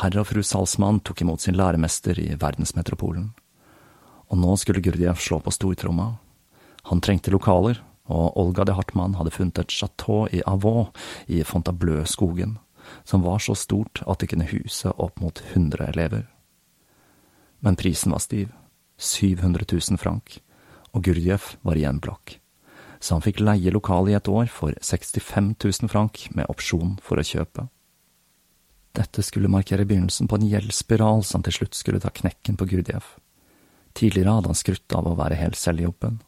[0.00, 3.32] Herr og fru Salzmann tok imot sin læremester i verdensmetropolen.
[4.30, 6.12] Og nå skulle Gurdjieff slå på stortromma.
[6.88, 10.94] Han trengte lokaler, og Olga de Hartmann hadde funnet et chateau i Avaux
[11.26, 12.58] i Fontablø skogen.
[13.04, 16.26] som var så stort at det kunne huse opp mot 100 elever
[17.60, 18.52] men prisen var stiv,
[19.00, 20.40] 700 000 frank,
[20.92, 22.38] og Gurdjieff var igjen blakk,
[23.00, 27.20] så han fikk leie lokalet i et år for 65 000 frank med opsjon for
[27.20, 27.68] å kjøpe.
[28.96, 33.14] Dette skulle markere begynnelsen på en gjeldsspiral som til slutt skulle ta knekken på Gurdjieff.
[33.94, 36.18] Tidligere hadde han skrutt av å være helt selvhjulpen,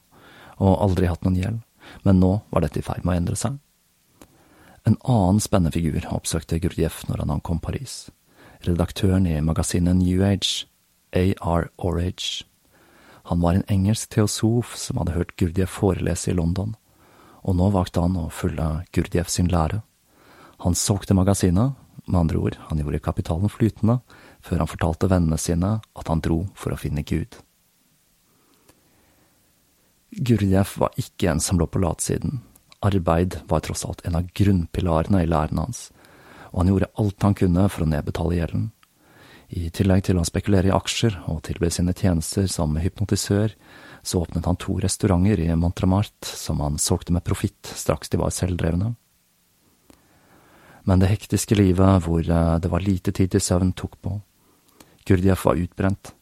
[0.62, 1.60] og aldri hatt noen gjeld,
[2.06, 3.58] men nå var dette i ferd med å endre seg.
[4.86, 8.10] En annen spennende figur oppsøkte Gurdjieff når han ankom Paris.
[8.66, 10.66] Redaktøren i magasinet New Age,
[11.12, 11.68] A.R.
[11.78, 12.44] Orage.
[13.30, 16.74] Han var en engelsk teosof som hadde hørt Gurdjieff forelese i London,
[17.42, 19.82] og nå valgte han å følge Gurdjieff sin lære.
[20.66, 24.00] Han solgte magasinet, med andre ord, han gjorde kapitalen flytende,
[24.42, 27.38] før han fortalte vennene sine at han dro for å finne Gud.
[30.12, 32.42] Gurdjieff var ikke en som lå på latsiden.
[32.82, 35.86] Arbeid var tross alt en av grunnpilarene i læren hans,
[36.50, 38.70] og han gjorde alt han kunne for å nedbetale gjelden.
[39.52, 43.52] I tillegg til å spekulere i aksjer og tilby sine tjenester som hypnotisør,
[44.02, 48.32] så åpnet han to restauranter i Montramart som han solgte med profitt straks de var
[48.32, 48.94] selvdrevne.
[50.88, 54.16] Men det hektiske livet, hvor eh, det var lite tid til søvn, tok på.
[55.06, 56.14] Gurdjieff var utbrent.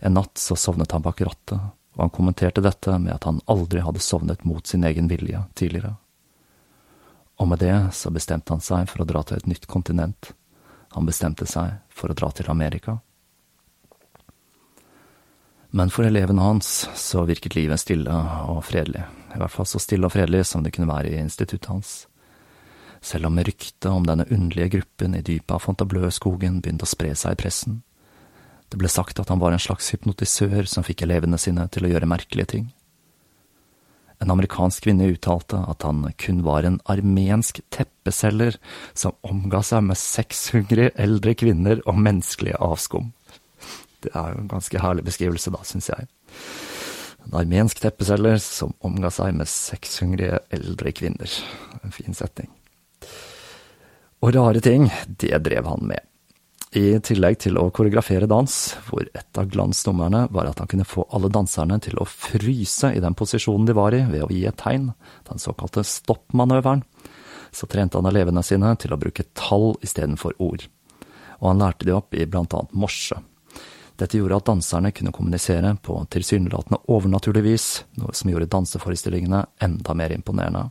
[0.00, 1.58] En natt så sovnet han bak rattet,
[1.98, 5.96] og han kommenterte dette med at han aldri hadde sovnet mot sin egen vilje tidligere.
[7.42, 10.32] Og med det så bestemte han seg for å dra til et nytt kontinent
[10.94, 12.98] han bestemte seg for å dra til Amerika.
[15.70, 18.12] Men for elevene hans så virket livet stille
[18.48, 21.68] og fredelig, i hvert fall så stille og fredelig som det kunne være i instituttet
[21.68, 22.06] hans.
[23.04, 27.36] Selv om ryktet om denne underlige gruppen i dypet av Fontableu-skogen begynte å spre seg
[27.36, 27.82] i pressen.
[28.68, 31.92] Det ble sagt at han var en slags hypnotisør som fikk elevene sine til å
[31.92, 32.66] gjøre merkelige ting.
[34.18, 38.58] En amerikansk kvinne uttalte at han kun var en armensk teppeselger
[38.98, 43.12] som omga seg med sexhungrige eldre kvinner og menneskelige avskum.
[44.02, 46.10] Det er jo en ganske herlig beskrivelse, da, syns jeg.
[47.26, 51.38] En armensk teppeselger som omga seg med sexhungrige eldre kvinner.
[51.82, 52.50] En fin setning.
[54.18, 56.07] Og rare ting, det drev han med.
[56.76, 58.54] I tillegg til å koreografere dans,
[58.90, 63.00] hvor et av glansnummerne var at han kunne få alle danserne til å fryse i
[63.00, 64.90] den posisjonen de var i ved å gi et tegn,
[65.30, 66.84] den såkalte stoppmanøveren,
[67.56, 70.66] så trente han elevene sine til å bruke tall istedenfor ord,
[71.40, 73.16] og han lærte de opp i blant annet morse.
[73.98, 79.96] Dette gjorde at danserne kunne kommunisere på tilsynelatende overnaturlig vis, noe som gjorde danseforestillingene enda
[79.96, 80.68] mer imponerende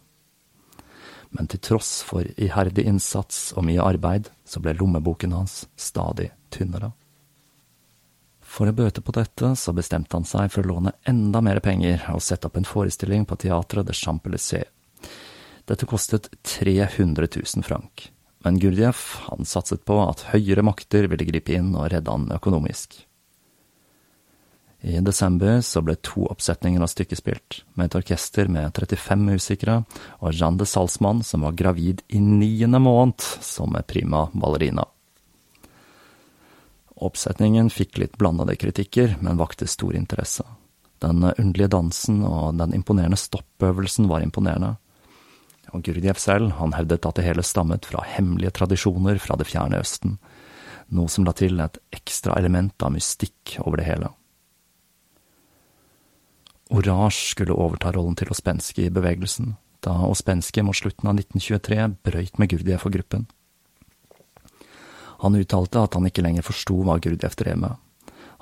[1.35, 6.93] men til tross for iherdig innsats og mye arbeid, så ble lommeboken hans stadig tynnere.
[8.47, 12.05] For å bøte på dette, så bestemte han seg for å låne enda mer penger
[12.13, 14.69] og sette opp en forestilling på teatret de Champs-Élysées.
[15.67, 18.07] Dette kostet 300 000 frank,
[18.45, 23.01] men Gurdjieff han satset på at høyere makter ville gripe inn og redde han økonomisk.
[24.87, 29.81] I desember så ble to oppsetninger av stykket spilt, med et orkester med 35 musikere
[30.21, 34.85] og Jeanne Salzmann, som var gravid i niende måned, som prima ballerina.
[37.03, 40.45] Oppsetningen fikk litt blandede kritikker, men vakte stor interesse.
[41.03, 44.77] Den underlige dansen og den imponerende stoppøvelsen var imponerende.
[45.75, 49.81] Og Gurdjieff selv, han hevdet at det hele stammet fra hemmelige tradisjoner fra det fjerne
[49.83, 50.15] Østen,
[50.95, 54.13] noe som la til et ekstra element av mystikk over det hele.
[56.69, 59.55] Orage skulle overta rollen til Ospenski i bevegelsen,
[59.85, 63.27] da Ospenski mot slutten av 1923 brøyt med Gurdjieff og gruppen.
[65.23, 67.77] Han uttalte at han ikke lenger forsto hva Gurdjieff drev med.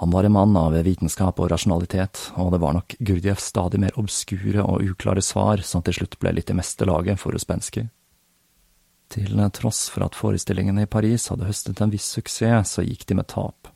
[0.02, 3.96] Han var en mann av vitenskap og rasjonalitet, og det var nok Gurdjieffs stadig mer
[4.00, 7.86] obskure og uklare svar som til slutt ble litt i meste laget for Ospenski.
[9.14, 13.22] Til tross for at forestillingene i Paris hadde høstet en viss suksess, så gikk de
[13.22, 13.70] med tap,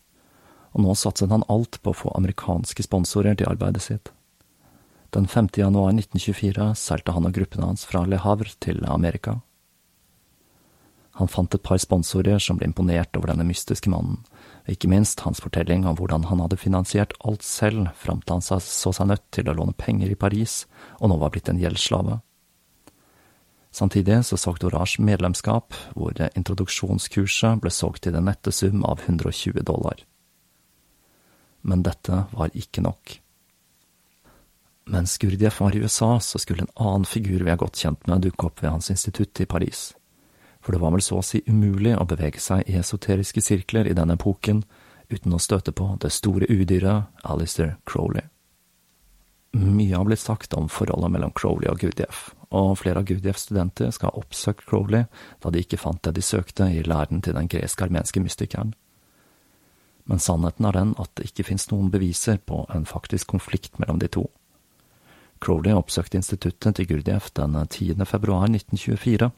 [0.73, 4.11] og nå satset han alt på å få amerikanske sponsorer til arbeidet sitt.
[5.09, 5.47] Den 5.
[5.57, 9.39] januar 1924 seilte han og gruppen hans fra Le Havre til Amerika.
[11.17, 14.21] Han fant et par sponsorer som ble imponert over denne mystiske mannen,
[14.63, 18.45] og ikke minst hans fortelling om hvordan han hadde finansiert alt selv fram til han
[18.45, 20.61] så seg nødt til å låne penger i Paris,
[21.01, 22.21] og nå var blitt en gjeldsslave.
[23.75, 29.65] Samtidig så solgte Orage medlemskap, hvor introduksjonskurset ble solgt til den nette sum av 120
[29.65, 30.05] dollar.
[31.61, 33.19] Men dette var ikke nok.
[34.89, 38.23] Mens Gurdjieff var i USA, så skulle en annen figur vi er godt kjent med,
[38.25, 39.91] dukke opp ved hans institutt i Paris.
[40.65, 43.93] For det var vel så å si umulig å bevege seg i esoteriske sirkler i
[43.93, 44.63] denne epoken
[45.13, 48.25] uten å støte på det store udyret Alistair Crowley.
[49.53, 53.93] Mye har blitt sagt om forholdet mellom Crowley og Gurdjieff, og flere av Gurdjieffs studenter
[53.93, 55.05] skal ha oppsøkt Crowley
[55.41, 58.73] da de ikke fant det de søkte i læren til den gresk-armenske mystikeren.
[60.09, 64.01] Men sannheten er den at det ikke finnes noen beviser på en faktisk konflikt mellom
[64.01, 64.25] de to.
[65.39, 67.95] Crowley oppsøkte instituttet til Gurdjieff den 10.
[68.09, 69.31] februar 1924,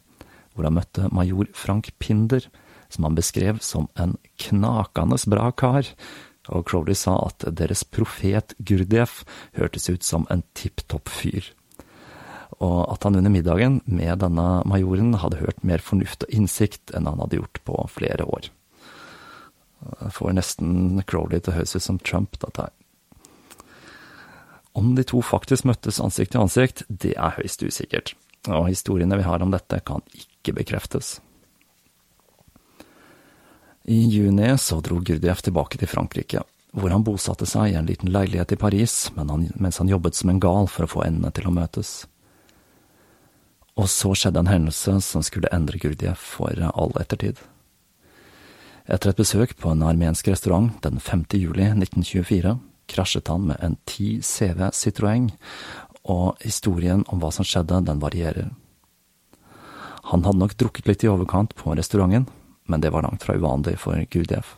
[0.54, 2.48] hvor han møtte major Frank Pinder,
[2.92, 5.88] som han beskrev som en knakende bra kar,
[6.50, 9.22] og Crowley sa at deres profet Gurdjieff
[9.58, 11.46] hørtes ut som en tipp topp fyr,
[12.60, 17.08] og at han under middagen med denne majoren hadde hørt mer fornuft og innsikt enn
[17.10, 18.52] han hadde gjort på flere år.
[19.82, 22.74] Det får nesten Crowley til å høres ut som Trump, dette her.
[24.74, 28.14] Om de to faktisk møttes ansikt til ansikt, det er høyst usikkert,
[28.48, 31.20] og historiene vi har om dette kan ikke bekreftes.
[33.84, 38.12] I juni så dro Gurdjieff tilbake til Frankrike, hvor han bosatte seg i en liten
[38.14, 41.56] leilighet i Paris mens han jobbet som en gal for å få endene til å
[41.56, 42.06] møtes.
[43.76, 47.42] Og så skjedde en hendelse som skulle endre Gurdjieff for all ettertid.
[48.86, 51.26] Etter et besøk på en armensk restaurant den 5.
[51.40, 52.56] juli 1924
[52.92, 55.30] krasjet han med en 10 CV Citroën,
[56.10, 58.52] og historien om hva som skjedde, den varierer.
[60.10, 62.28] Han hadde nok drukket litt i overkant på restauranten,
[62.66, 64.56] men det var langt fra uvanlig for Gudjev.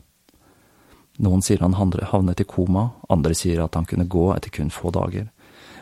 [1.22, 4.90] Noen sier han havnet i koma, andre sier at han kunne gå etter kun få
[4.96, 5.28] dager.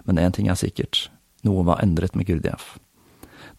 [0.04, 1.08] Men én ting er sikkert,
[1.46, 2.80] noe var endret med Gurdjieff.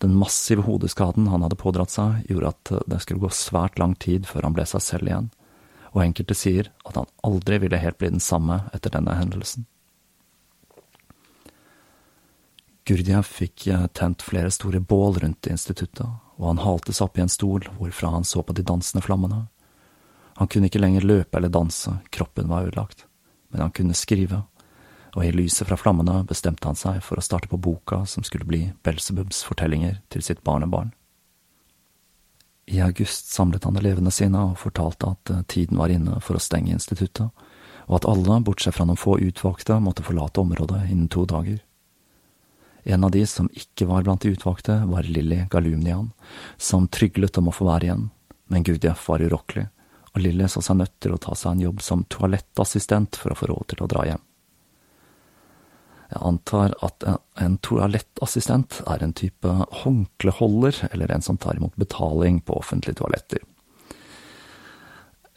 [0.02, 4.26] Den massive hodeskaden han hadde pådratt seg, gjorde at det skulle gå svært lang tid
[4.26, 5.30] før han ble seg selv igjen
[5.92, 9.66] og enkelte sier at han aldri ville helt bli den samme etter denne hendelsen.
[12.88, 17.24] Gurdjieff fikk eh, tent flere store bål rundt instituttet, og han halte seg opp i
[17.24, 19.44] en stol hvorfra han så på de dansende flammene.
[20.40, 23.06] Han kunne ikke lenger løpe eller danse, kroppen var ødelagt,
[23.52, 24.42] men han kunne skrive,
[25.12, 28.48] og i lyset fra flammene bestemte han seg for å starte på boka som skulle
[28.48, 30.90] bli Belsebubs fortellinger til sitt barnebarn.
[32.66, 36.42] I august samlet han elevene sine og fortalte at eh, tiden var inne for å
[36.42, 37.30] stenge instituttet,
[37.88, 41.58] og at alle, bortsett fra noen få utvalgte, måtte forlate området innen to dager.
[42.84, 46.10] En av de som ikke var blant de utvalgte, var Lilly Galumnian,
[46.56, 48.08] som tryglet om å få være igjen,
[48.50, 49.68] men Gudjef var urokkelig,
[50.12, 53.38] og Lilly så seg nødt til å ta seg en jobb som toalettassistent for å
[53.38, 54.22] få råd til å dra hjem.
[56.12, 57.04] Jeg antar at
[57.40, 59.48] en toalettassistent er en type
[59.82, 63.40] håndkleholder, eller en som tar imot betaling på offentlige toaletter.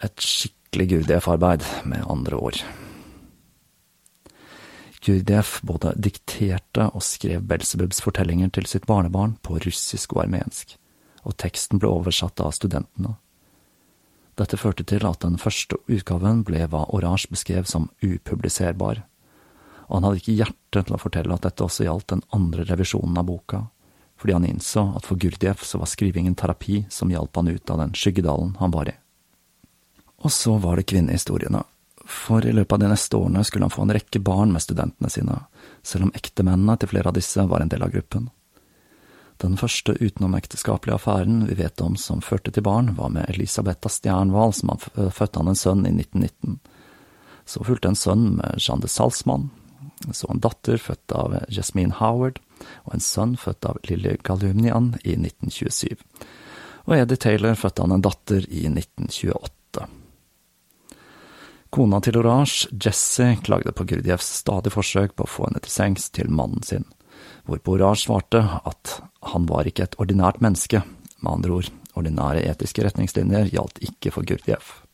[0.03, 2.59] Et skikkelig Gurdjieff-arbeid, med andre ord.
[5.05, 10.75] Gurdjieff både dikterte og skrev Belsebubs fortellinger til sitt barnebarn på russisk og armensk,
[11.23, 13.15] og teksten ble oversatt av studentene.
[14.35, 19.05] Dette førte til at den første utgaven ble hva Orange beskrev som upubliserbar,
[19.87, 23.17] og han hadde ikke hjerte til å fortelle at dette også gjaldt den andre revisjonen
[23.21, 23.61] av boka,
[24.19, 27.83] fordi han innså at for Gurdjieff så var skrivingen terapi som hjalp han ut av
[27.83, 28.97] den skyggedalen han var i.
[30.25, 31.65] Og så var det kvinnehistoriene
[32.05, 35.09] for i løpet av de neste årene skulle han få en rekke barn med studentene
[35.09, 35.39] sine,
[35.83, 38.29] selv om ektemennene til flere av disse var en del av gruppen.
[39.41, 44.53] Den første utenomekteskapelige affæren vi vet om som førte til barn, var med Elisabetha Stjernvall,
[44.53, 46.59] som han fødte han en sønn i 1919.
[47.45, 49.49] Så fulgte en sønn med Jeanne de Salzmann,
[50.11, 52.39] så en datter født av Jasmine Howard,
[52.85, 55.95] og en sønn født av Lilly Galumnian i 1927.
[56.85, 59.87] Og Eddie Taylor fødte han en datter i 1928.
[61.75, 66.07] Kona til Orange, Jesse, klagde på Gurdjevs stadige forsøk på å få henne til sengs
[66.15, 66.85] til mannen sin,
[67.49, 68.99] hvorpå Orange svarte at
[69.33, 70.85] han var ikke et ordinært menneske,
[71.19, 74.84] med andre ord, ordinære etiske retningslinjer gjaldt ikke for Gurdjieff.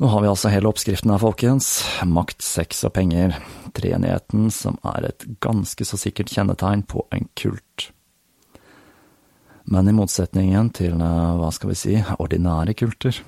[0.00, 1.66] Nå har vi altså hele oppskriften her, folkens.
[2.08, 3.34] Makt, sex og penger.
[3.76, 7.90] Treenigheten som er et ganske så sikkert kjennetegn på en kult.
[9.68, 13.20] Men i motsetningen til, eh, hva skal vi si, ordinære kulter,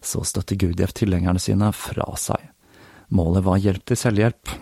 [0.00, 2.46] så støtte Gurdjieff tilhengerne sine fra seg.
[3.10, 4.54] Målet var hjelp til selvhjelp,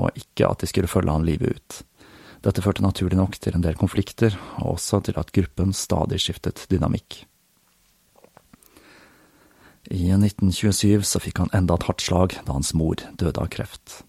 [0.00, 1.82] og ikke at de skulle følge han livet ut.
[2.40, 6.64] Dette førte naturlig nok til en del konflikter, og også til at gruppen stadig skiftet
[6.72, 7.26] dynamikk.
[9.92, 14.00] I 1927 så fikk han enda et hardt slag da hans mor døde av kreft.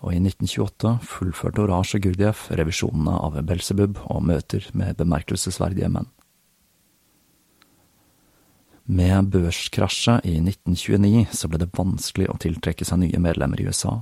[0.00, 6.08] Og i 1928 fullførte Orasj og Gurdjieff revisjonene av Belsebub og møter med bemerkelsesverdige menn.
[8.90, 14.00] Med børskrasjet i 1929 så ble det vanskelig å tiltrekke seg nye medlemmer i USA,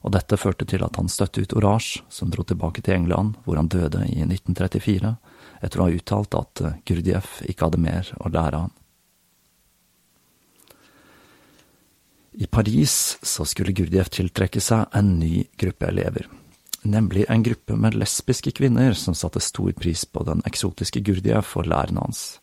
[0.00, 3.58] og dette førte til at han støtte ut Orasj, som dro tilbake til England, hvor
[3.58, 5.16] han døde i 1934,
[5.60, 8.77] etter å ha uttalt at Gurdjieff ikke hadde mer å lære han.
[12.40, 16.28] I Paris så skulle Gurdjieff tiltrekke seg en ny gruppe elever,
[16.86, 21.66] nemlig en gruppe med lesbiske kvinner som satte stor pris på den eksotiske Gurdjieff og
[21.66, 22.38] læreren hans.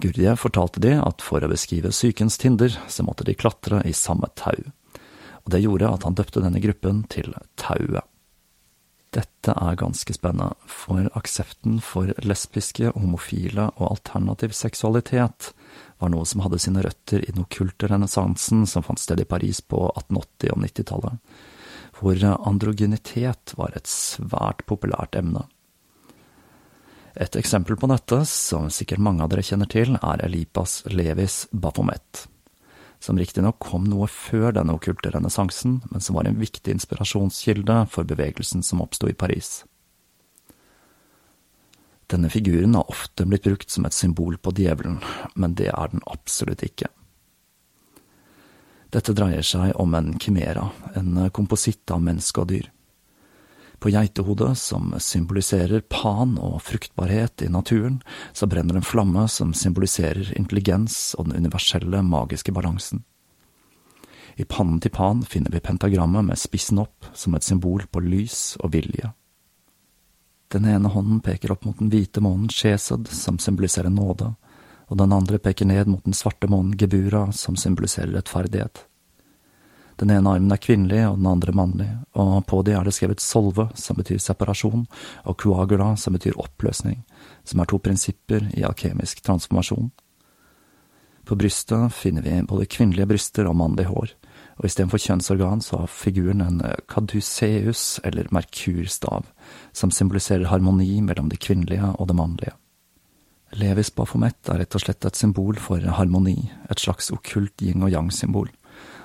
[0.00, 4.30] Gurdjieff fortalte de at for å beskrive sykens tinder, så måtte de klatre i samme
[4.40, 4.56] tau,
[5.44, 8.08] og det gjorde at han døpte denne gruppen til Tauet.
[9.18, 15.50] Dette er ganske spennende, for aksepten for lesbiske, homofile og alternativ seksualitet
[15.98, 19.60] var noe som hadde sine røtter i den okkulte renessansen som fant sted i Paris
[19.60, 21.36] på 1880- og 90-tallet,
[21.98, 25.48] hvor androgynitet var et svært populært emne.
[27.18, 32.28] Et eksempel på dette, som sikkert mange av dere kjenner til, er Elipas Levis Baphomet,
[33.00, 38.08] som riktignok kom noe før denne okkulte renessansen, men som var en viktig inspirasjonskilde for
[38.08, 39.62] bevegelsen som oppsto i Paris.
[42.08, 44.98] Denne figuren har ofte blitt brukt som et symbol på djevelen,
[45.36, 46.88] men det er den absolutt ikke.
[48.88, 52.70] Dette dreier seg om en kimera, en kompositt av menneske og dyr.
[53.78, 58.00] På geitehodet, som symboliserer pan og fruktbarhet i naturen,
[58.32, 63.04] så brenner en flamme som symboliserer intelligens og den universelle, magiske balansen.
[64.38, 68.56] I pannen til Pan finner vi pentagrammet med spissen opp som et symbol på lys
[68.62, 69.12] og vilje.
[70.48, 74.32] Den ene hånden peker opp mot den hvite månen Shesed, som symboliserer nåde,
[74.88, 78.87] og den andre peker ned mot den svarte månen Gebura, som symboliserer rettferdighet.
[79.98, 83.22] Den ene armen er kvinnelig og den andre mannlig, og på de er det skrevet
[83.22, 84.84] solve, som betyr separasjon,
[85.26, 87.00] og coagula, som betyr oppløsning,
[87.42, 89.90] som er to prinsipper i alkemisk transformasjon.
[91.26, 94.14] På brystet finner vi både kvinnelige bryster og mannlig hår,
[94.58, 99.26] og istedenfor kjønnsorgan så har figuren en caduceus, eller merkurstav,
[99.74, 102.54] som symboliserer harmoni mellom det kvinnelige og det mannlige.
[103.58, 106.36] Levis bafomet er rett og slett et symbol for harmoni,
[106.70, 108.50] et slags okkult yin og yang-symbol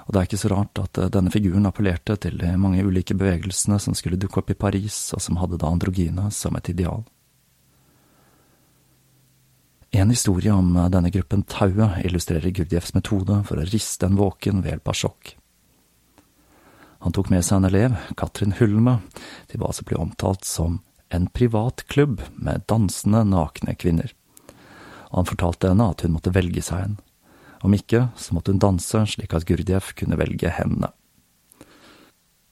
[0.03, 3.15] og det er ikke så rart at eh, denne figuren appellerte til de mange ulike
[3.17, 7.05] bevegelsene som skulle dukke opp i Paris, og som hadde da androgyne som et ideal.
[9.93, 14.73] En historie om denne gruppen Taue illustrerer Gurdjevs metode for å riste en våken ved
[14.73, 15.35] hjelp av sjokk.
[17.03, 18.97] Han tok med seg en elev, Katrin Hulme,
[19.51, 20.79] til hva som ble omtalt som
[21.13, 24.13] en privat klubb med dansende, nakne kvinner.
[25.11, 26.95] Og han fortalte henne at hun måtte velge seg en.
[27.63, 30.89] Om ikke, så måtte hun danse slik at Gurdjieff kunne velge henne.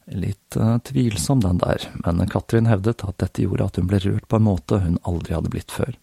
[0.07, 4.27] Litt uh, tvilsom den der, men Katrin hevdet at dette gjorde at hun ble rørt
[4.31, 5.97] på en måte hun aldri hadde blitt før.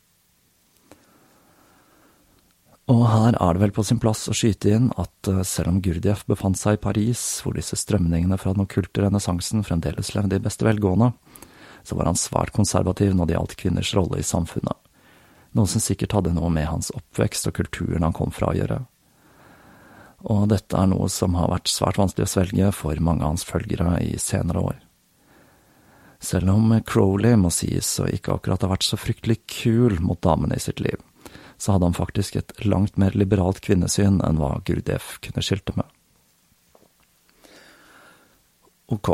[2.88, 5.80] Og her er det vel på sin plass å skyte inn at uh, selv om
[5.84, 10.44] Gurdjieff befant seg i Paris, hvor disse strømningene fra den okkulte renessansen fremdeles levde i
[10.44, 11.14] beste velgående,
[11.84, 14.76] så var han svært konservativ når det gjaldt kvinners rolle i samfunnet,
[15.56, 18.82] noe som sikkert hadde noe med hans oppvekst og kulturen han kom fra å gjøre
[20.26, 23.46] og dette er noe som har vært svært vanskelig å svelge for mange av hans
[23.46, 24.78] følgere i senere år.
[26.18, 30.58] Selv om Crowley må sies å ikke akkurat ha vært så fryktelig kul mot damene
[30.58, 30.98] i sitt liv,
[31.58, 35.86] så hadde han faktisk et langt mer liberalt kvinnesyn enn hva Gurdjieff kunne skilte med.
[38.90, 39.12] Ok,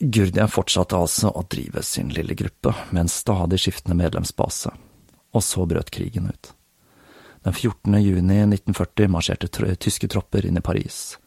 [0.00, 4.72] Gurdjieff fortsatte altså å drive sin lille gruppe med en stadig skiftende medlemsbase,
[5.30, 6.54] og så brøt krigen ut.
[7.42, 7.94] Den 14.
[8.02, 11.18] juni 1940 marsjerte tyske tropper inn i Paris.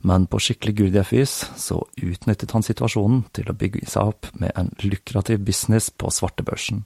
[0.00, 4.68] Men på skikkelig Gurdjieff-vis så utnyttet han situasjonen til å bygge seg opp med en
[4.84, 6.84] lukrativ business på svartebørsen,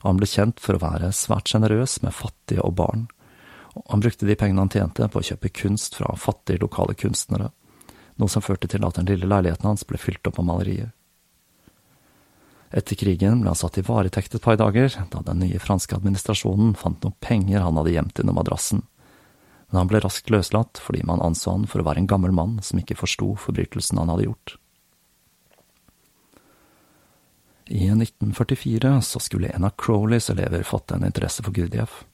[0.00, 3.08] og han ble kjent for å være svært sjenerøs med fattige og barn.
[3.74, 7.50] Og han brukte de pengene han tjente på å kjøpe kunst fra fattige lokale kunstnere,
[8.18, 10.94] noe som førte til at den lille leiligheten hans ble fylt opp av malerier.
[12.70, 16.74] Etter krigen ble han satt i varetekt et par dager, da den nye franske administrasjonen
[16.76, 18.84] fant noen penger han hadde gjemt under madrassen.
[19.68, 22.58] Men han ble raskt løslatt fordi man anså han for å være en gammel mann
[22.64, 24.56] som ikke forsto forbrytelsen han hadde gjort.
[27.68, 32.04] I 1944 så skulle en av Crowleys elever fått en interesse for Gurdjieff.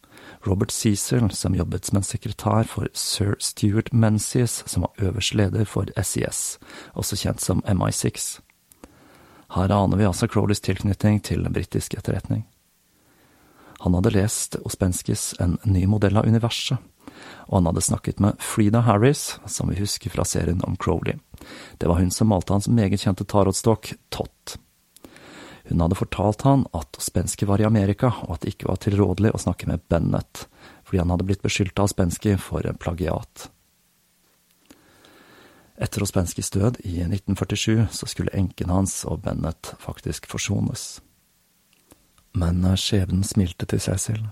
[0.46, 5.68] Robert Cecil, som jobbet som en sekretær for sir Stuart Menzies, som var øverste leder
[5.68, 6.58] for SIS,
[6.98, 8.40] også kjent som MI6.
[9.52, 12.44] Her aner vi altså Crowleys tilknytning til britisk etterretning.
[13.84, 16.78] Han hadde lest Ospenskis En ny modell av universet,
[17.46, 21.18] og han hadde snakket med Frida Harris, som vi husker fra serien om Crowley.
[21.78, 24.56] Det var hun som malte hans meget kjente tarotstokk, Tott.
[25.68, 29.32] Hun hadde fortalt han at Ospenski var i Amerika, og at det ikke var tilrådelig
[29.32, 30.46] å snakke med Bennett,
[30.84, 33.48] fordi han hadde blitt beskyldt av Ospenski for plagiat.
[35.84, 41.02] Etter Ospenskis død i 1947 så skulle enken hans og Bennett faktisk forsones.
[42.32, 44.22] Men skjebnen smilte til Cecil.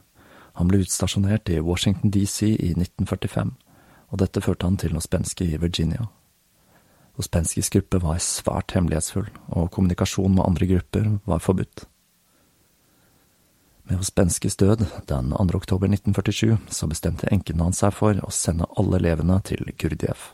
[0.56, 3.52] Han ble utstasjonert i Washington DC i 1945,
[4.08, 6.08] og dette førte han til Ospenski i Virginia.
[7.20, 11.84] Ospenskis gruppe var svært hemmelighetsfull, og kommunikasjon med andre grupper var forbudt.
[13.90, 15.56] Med Ospenskis død den 2.
[15.58, 20.30] oktober 1947 så bestemte enken hans seg for å sende alle elevene til Gurdjieff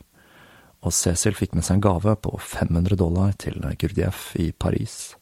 [0.85, 5.16] og Cecil fikk med seg en gave på 500 dollar til Gurdjieff i Paris.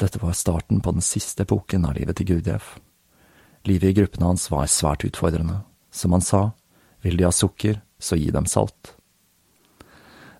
[0.00, 2.78] Dette var starten på den siste epoken av livet til Gurdjieff.
[3.68, 5.60] Livet i gruppene hans var svært utfordrende.
[5.92, 6.50] Som han sa,
[7.04, 8.94] vil de ha sukker, så gi dem salt.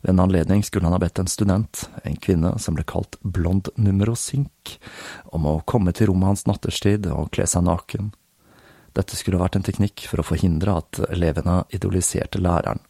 [0.03, 3.68] Ved en anledning skulle han ha bedt en student, en kvinne som ble kalt blond
[3.77, 4.81] numero sink,
[5.31, 8.11] om å komme til rommet hans natterstid og kle seg naken.
[8.93, 12.82] Dette skulle vært en teknikk for å forhindre at elevene idoliserte læreren,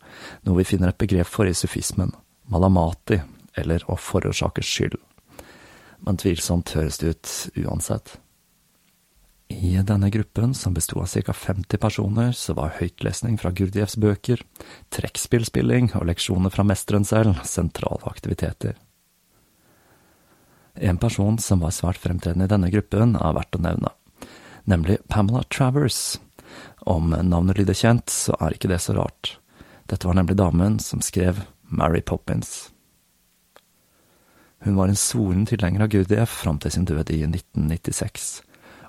[0.42, 2.10] noe vi finner et begrep for i sufismen,
[2.50, 3.20] malamati,
[3.58, 4.98] eller å forårsake skyld.
[6.02, 7.32] Men tvilsomt høres det ut
[7.62, 8.16] uansett.
[9.52, 14.42] I denne gruppen, som besto av ca 50 personer, så var høytlesning fra Gurdjevs bøker,
[14.96, 18.78] trekkspillspilling og leksjoner fra mesteren selv sentrale aktiviteter.
[20.74, 23.92] En person som var svært fremtredende i denne gruppen, er verdt å nevne
[24.64, 26.20] nemlig Pamela Travers.
[26.86, 29.36] Om navnet lyder kjent, så er ikke det så rart.
[29.90, 32.70] Dette var nemlig damen som skrev Mary Poppins.
[34.62, 38.42] Hun var en svoren tilhenger av Gurdjieff fram til sin død i 1996,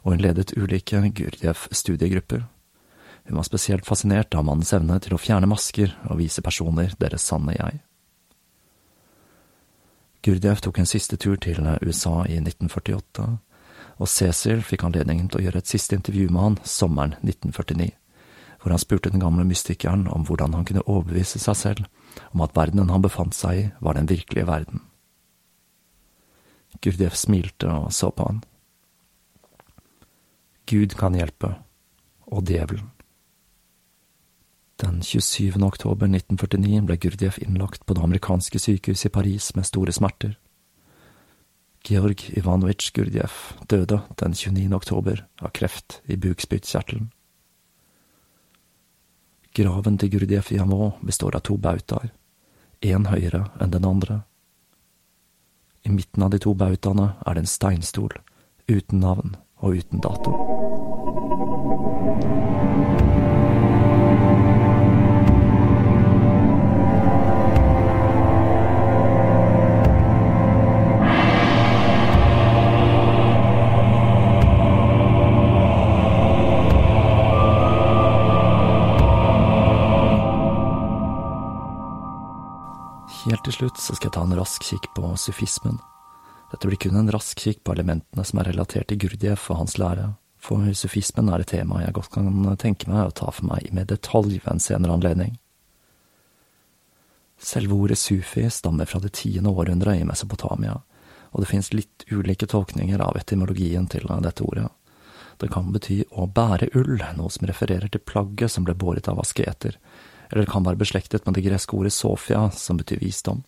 [0.04, 2.44] og hun ledet ulike Gurdjieff-studiegrupper.
[3.24, 7.26] Hun var spesielt fascinert av mannens evne til å fjerne masker og vise personer deres
[7.26, 7.82] sanne jeg.
[10.24, 13.26] Gurdjieff tok en siste tur til USA i 1948,
[14.04, 17.94] og Cecil fikk anledningen til å gjøre et siste intervju med han sommeren 1949,
[18.60, 22.56] hvor han spurte den gamle mystikeren om hvordan han kunne overbevise seg selv om at
[22.58, 24.84] verdenen han befant seg i, var den virkelige verden.
[26.84, 28.44] Gurdjieff smilte og så på han.
[30.68, 31.54] Gud kan hjelpe,
[32.28, 32.90] og djevelen.
[34.82, 35.62] Den 27.
[35.64, 40.34] oktober 1949 ble Gurdjieff innlagt på det amerikanske sykehuset i Paris med store smerter.
[41.84, 43.34] Georg Ivanovitsj Gurdjev
[43.68, 44.70] døde den 29.
[44.72, 47.10] oktober av kreft i bukspyttkjertelen.
[49.54, 52.14] Graven til Gurdjieff i Amo består av to bautaer,
[52.80, 54.22] én høyere enn den andre.
[55.84, 58.16] I midten av de to bautaene er det en steinstol,
[58.72, 60.63] uten navn og uten dato.
[85.14, 85.78] På sufismen.
[86.52, 89.78] Dette blir kun en rask kikk på elementene som er relatert til Gurdjieff og hans
[89.78, 93.70] lære, for sufismen er et tema jeg godt kan tenke meg å ta for meg
[93.74, 95.38] med detalj ved en senere anledning.
[97.38, 100.80] Selve ordet sufi stammer fra det tiende århundret i Mesopotamia,
[101.34, 104.70] og det finnes litt ulike tolkninger av etymologien til dette ordet.
[105.42, 109.22] Det kan bety å bære ull, noe som refererer til plagget som ble båret av
[109.22, 109.78] asketer,
[110.30, 113.44] eller det kan være beslektet med det greske ordet sofia, som betyr visdom.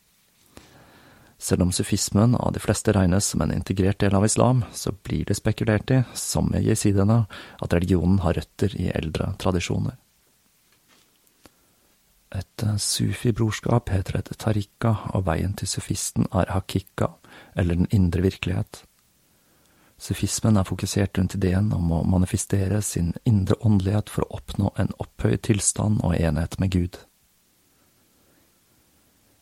[1.45, 5.27] Selv om sufismen av de fleste regnes som en integrert del av islam, så blir
[5.29, 7.19] det spekulert i, som med jesidiene,
[7.61, 9.99] at religionen har røtter i eldre tradisjoner.
[12.33, 17.13] Et sufi-brorskap heter et tarikka, og veien til sufisten er hakika,
[17.53, 18.81] eller den indre virkelighet.
[20.01, 24.95] Sufismen er fokusert rundt ideen om å manifestere sin indre åndelighet for å oppnå en
[24.97, 27.05] opphøyd tilstand og enhet med Gud.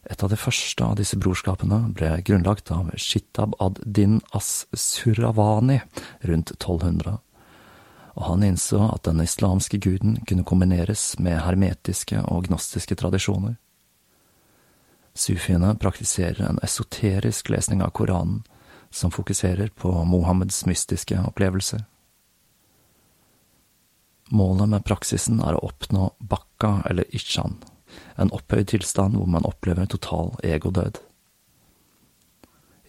[0.04, 5.80] Et av de første av disse brorskapene ble grunnlagt av Shittab ad-Din as-Suravani
[6.28, 7.20] rundt 1200,
[8.14, 13.56] og han innså at den islamske guden kunne kombineres med hermetiske og gnostiske tradisjoner.
[15.16, 18.44] Sufiene praktiserer en esoterisk lesning av Koranen,
[18.94, 21.86] som fokuserer på Mohammeds mystiske opplevelser.
[24.34, 27.56] Målet med praksisen er å oppnå bakka eller ishan,
[28.18, 31.00] en opphøyd tilstand hvor man opplever total egodød.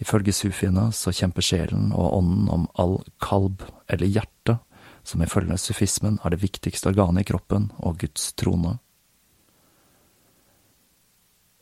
[0.02, 4.58] Ifølge sufiene så kjemper sjelen og ånden om al-kalb, eller hjerte,
[5.04, 8.78] som ifølge sufismen er det viktigste organet i kroppen og Guds trone.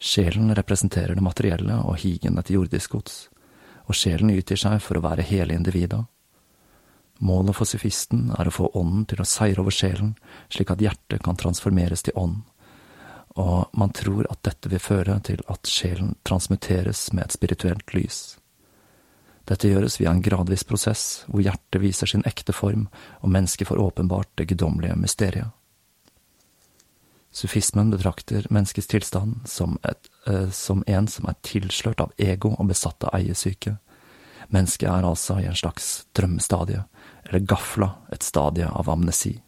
[0.02, 3.28] Sjelen representerer det materielle og higen etter jordisk gods,
[3.86, 6.02] og sjelen utgir seg for å være hele individet.
[7.22, 10.16] Målet for sufisten er å få ånden til å seire over sjelen,
[10.50, 12.40] slik at hjertet kan transformeres til ånd,
[13.34, 18.20] og man tror at dette vil føre til at sjelen transmitteres med et spirituelt lys.
[19.48, 22.86] Dette gjøres via en gradvis prosess, hvor hjertet viser sin ekte form,
[23.20, 25.50] og mennesket får åpenbart det guddommelige mysteriet.
[27.32, 32.68] Sufismen betrakter menneskets tilstand som, et, eh, som en som er tilslørt av ego og
[32.68, 33.78] besatt av eiesyke.
[34.52, 36.84] Mennesket er altså i en slags drømmestadie,
[37.24, 39.38] eller gafla, et stadie av amnesi.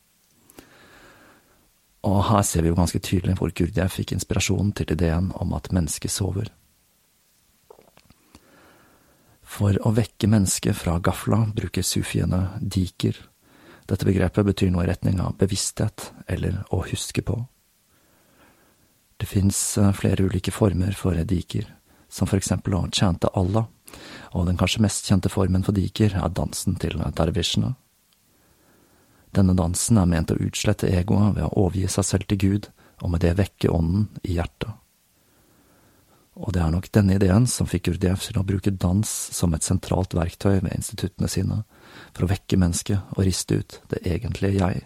[2.04, 5.70] Og her ser vi jo ganske tydelig hvor Gurdjieff fikk inspirasjon til ideen om at
[5.72, 6.50] mennesket sover.
[9.54, 13.16] For å vekke mennesket fra gafla bruker sufiene diker.
[13.88, 17.38] Dette begrepet betyr noe i retning av bevissthet, eller å huske på.
[19.20, 19.60] Det fins
[19.96, 21.68] flere ulike former for diker,
[22.08, 23.68] som for eksempel å chante Allah,
[24.34, 27.76] og den kanskje mest kjente formen for diker er dansen til dervishene.
[29.34, 32.70] Denne dansen er ment å utslette egoet ved å overgi seg selv til Gud,
[33.02, 34.70] og med det vekke ånden i hjertet.
[36.34, 39.66] Og det er nok denne ideen som fikk Urdiev til å bruke dans som et
[39.66, 41.60] sentralt verktøy ved instituttene sine,
[42.10, 44.82] for å vekke mennesket og riste ut det egentlige jeg.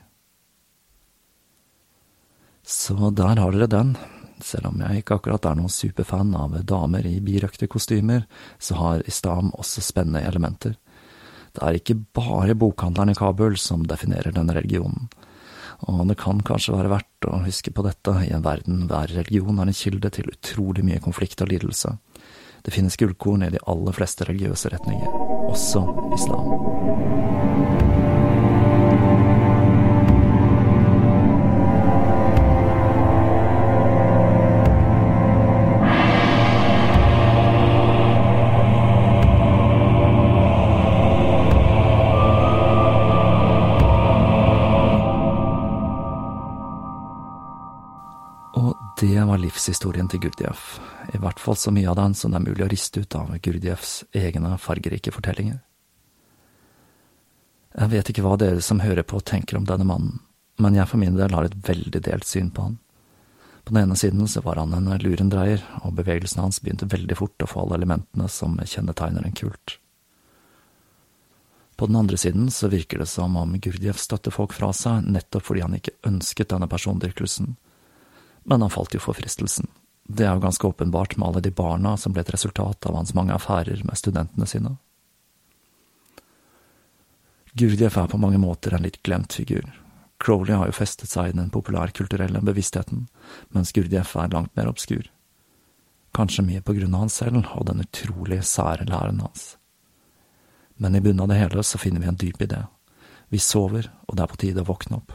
[2.68, 3.94] Så der har dere den.
[4.44, 8.26] Selv om jeg ikke akkurat er noen superfan av damer i birøkte kostymer,
[8.60, 10.76] så har islam også spennende elementer.
[11.56, 15.08] Det er ikke bare bokhandleren i Kabul som definerer denne religionen.
[15.86, 19.60] Og det kan kanskje være verdt å huske på dette i en verden hver religion
[19.62, 21.94] er en kilde til utrolig mye konflikt og lidelse.
[22.66, 25.14] Det finnes gullkorn i de aller fleste religiøse retninger,
[25.54, 25.86] også
[26.18, 27.77] islam.
[49.58, 50.78] Livshistorien til Gurdjieff,
[51.14, 53.32] i hvert fall så mye av den som det er mulig å riste ut av
[53.42, 55.58] Gurdjieffs egne fargerike fortellinger.
[57.74, 60.20] Jeg vet ikke hva dere som hører på tenker om denne mannen,
[60.62, 62.78] men jeg for min del har et veldig delt syn på han.
[63.64, 67.42] På den ene siden så var han en lurendreier, og bevegelsene hans begynte veldig fort
[67.42, 69.78] å få alle elementene som kjennetegner en kult.
[71.78, 75.50] På den andre siden så virker det som om Gurdjieff støtter folk fra seg nettopp
[75.50, 77.56] fordi han ikke ønsket denne persondyrkelsen.
[78.48, 79.68] Men han falt jo for fristelsen.
[80.08, 83.12] Det er jo ganske åpenbart med alle de barna som ble et resultat av hans
[83.16, 84.76] mange affærer med studentene sine.
[87.58, 89.68] Gurdjieff er på mange måter en litt glemt figur.
[90.22, 93.06] Crowley har jo festet seg i den populærkulturelle bevisstheten,
[93.54, 95.10] mens Gurdjieff er langt mer obskur.
[96.16, 99.58] Kanskje mye på grunn av han selv og den utrolig sære læren hans
[100.78, 102.62] men i bunnen av det hele så finner vi en dyp idé.
[103.28, 105.12] Vi sover, og det er på tide å våkne opp.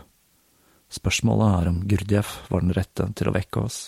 [0.93, 3.79] Spørsmålet er om Gurdjieff var den rette til å vekke oss.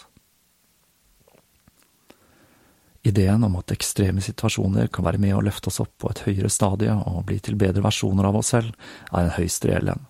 [3.05, 6.49] Ideen om at ekstreme situasjoner kan være med å løfte oss opp på et høyere
[6.49, 8.73] stadie og bli til bedre versjoner av oss selv,
[9.11, 10.07] er en høyst reell en.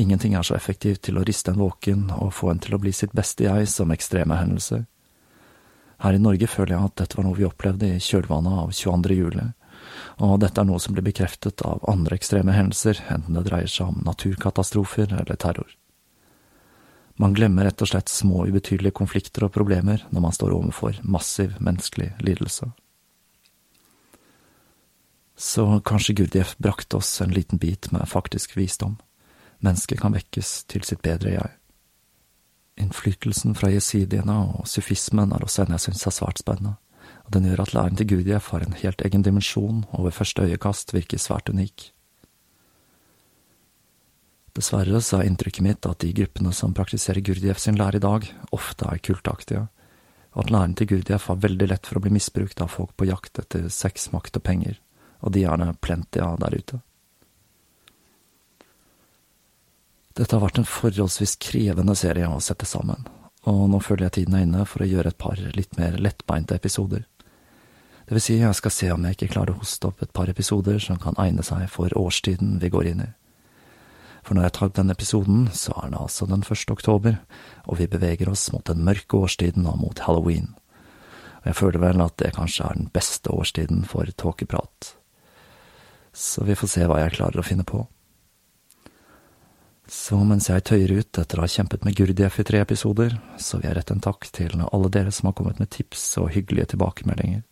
[0.00, 2.94] Ingenting er så effektivt til å riste en våken og få en til å bli
[2.96, 4.86] sitt beste jeg som ekstreme hendelser.
[6.00, 9.20] Her i Norge føler jeg at dette var noe vi opplevde i kjølvannet av 22.
[9.20, 9.46] juli,
[10.24, 13.92] og dette er noe som blir bekreftet av andre ekstreme hendelser, enten det dreier seg
[13.92, 15.68] om naturkatastrofer eller terror.
[17.20, 21.54] Man glemmer rett og slett små, ubetydelige konflikter og problemer når man står overfor massiv
[21.62, 22.70] menneskelig lidelse.
[25.34, 28.96] Så kanskje Gurdjieff brakte oss en liten bit med faktisk visdom.
[29.62, 31.54] Mennesket kan vekkes til sitt bedre jeg.
[32.82, 36.76] Innflytelsen fra jesidiene og sufismen er også en jeg syns er svært spennende
[37.24, 40.42] og den gjør at læren til Gurdjieff har en helt egen dimensjon og ved første
[40.42, 41.93] øyekast virker svært unik.
[44.54, 48.26] Dessverre så er inntrykket mitt at de gruppene som praktiserer Gurdjieff sin lære i dag,
[48.54, 49.64] ofte er kultaktige,
[50.34, 53.08] og at læren til Gurdjieff har veldig lett for å bli misbrukt av folk på
[53.08, 54.78] jakt etter sex, makt og penger,
[55.26, 56.78] og de er det plenty av der ute.
[60.14, 63.02] Dette har vært en forholdsvis krevende serie å sette sammen,
[63.50, 66.54] og nå føler jeg tiden er inne for å gjøre et par litt mer lettbeinte
[66.54, 67.02] episoder.
[68.06, 70.30] Det vil si, jeg skal se om jeg ikke klarer å hoste opp et par
[70.30, 73.10] episoder som kan egne seg for årstiden vi går inn i.
[74.24, 77.18] For når jeg tar opp denne episoden, så er det altså den første oktober,
[77.68, 80.54] og vi beveger oss mot den mørke årstiden og mot halloween.
[81.42, 84.94] Og jeg føler vel at det kanskje er den beste årstiden for tåkeprat.
[86.14, 87.84] Så vi får se hva jeg klarer å finne på.
[89.90, 93.58] Så mens jeg tøyer ut etter å ha kjempet med Gurdjieff i tre episoder, så
[93.58, 96.72] vil jeg rette en takk til alle dere som har kommet med tips og hyggelige
[96.72, 97.44] tilbakemeldinger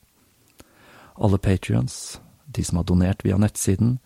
[1.14, 3.98] alle patrions, de som har donert via nettsiden,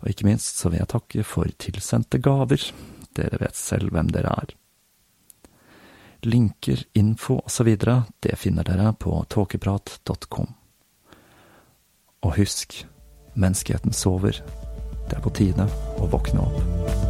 [0.00, 2.64] og ikke minst så vil jeg takke for tilsendte gaver,
[3.16, 4.54] dere vet selv hvem dere er.
[6.24, 7.70] Linker, info osv.,
[8.20, 10.50] det finner dere på tåkeprat.com.
[12.20, 12.82] Og husk,
[13.34, 14.42] menneskeheten sover,
[15.08, 17.09] det er på tide å våkne opp.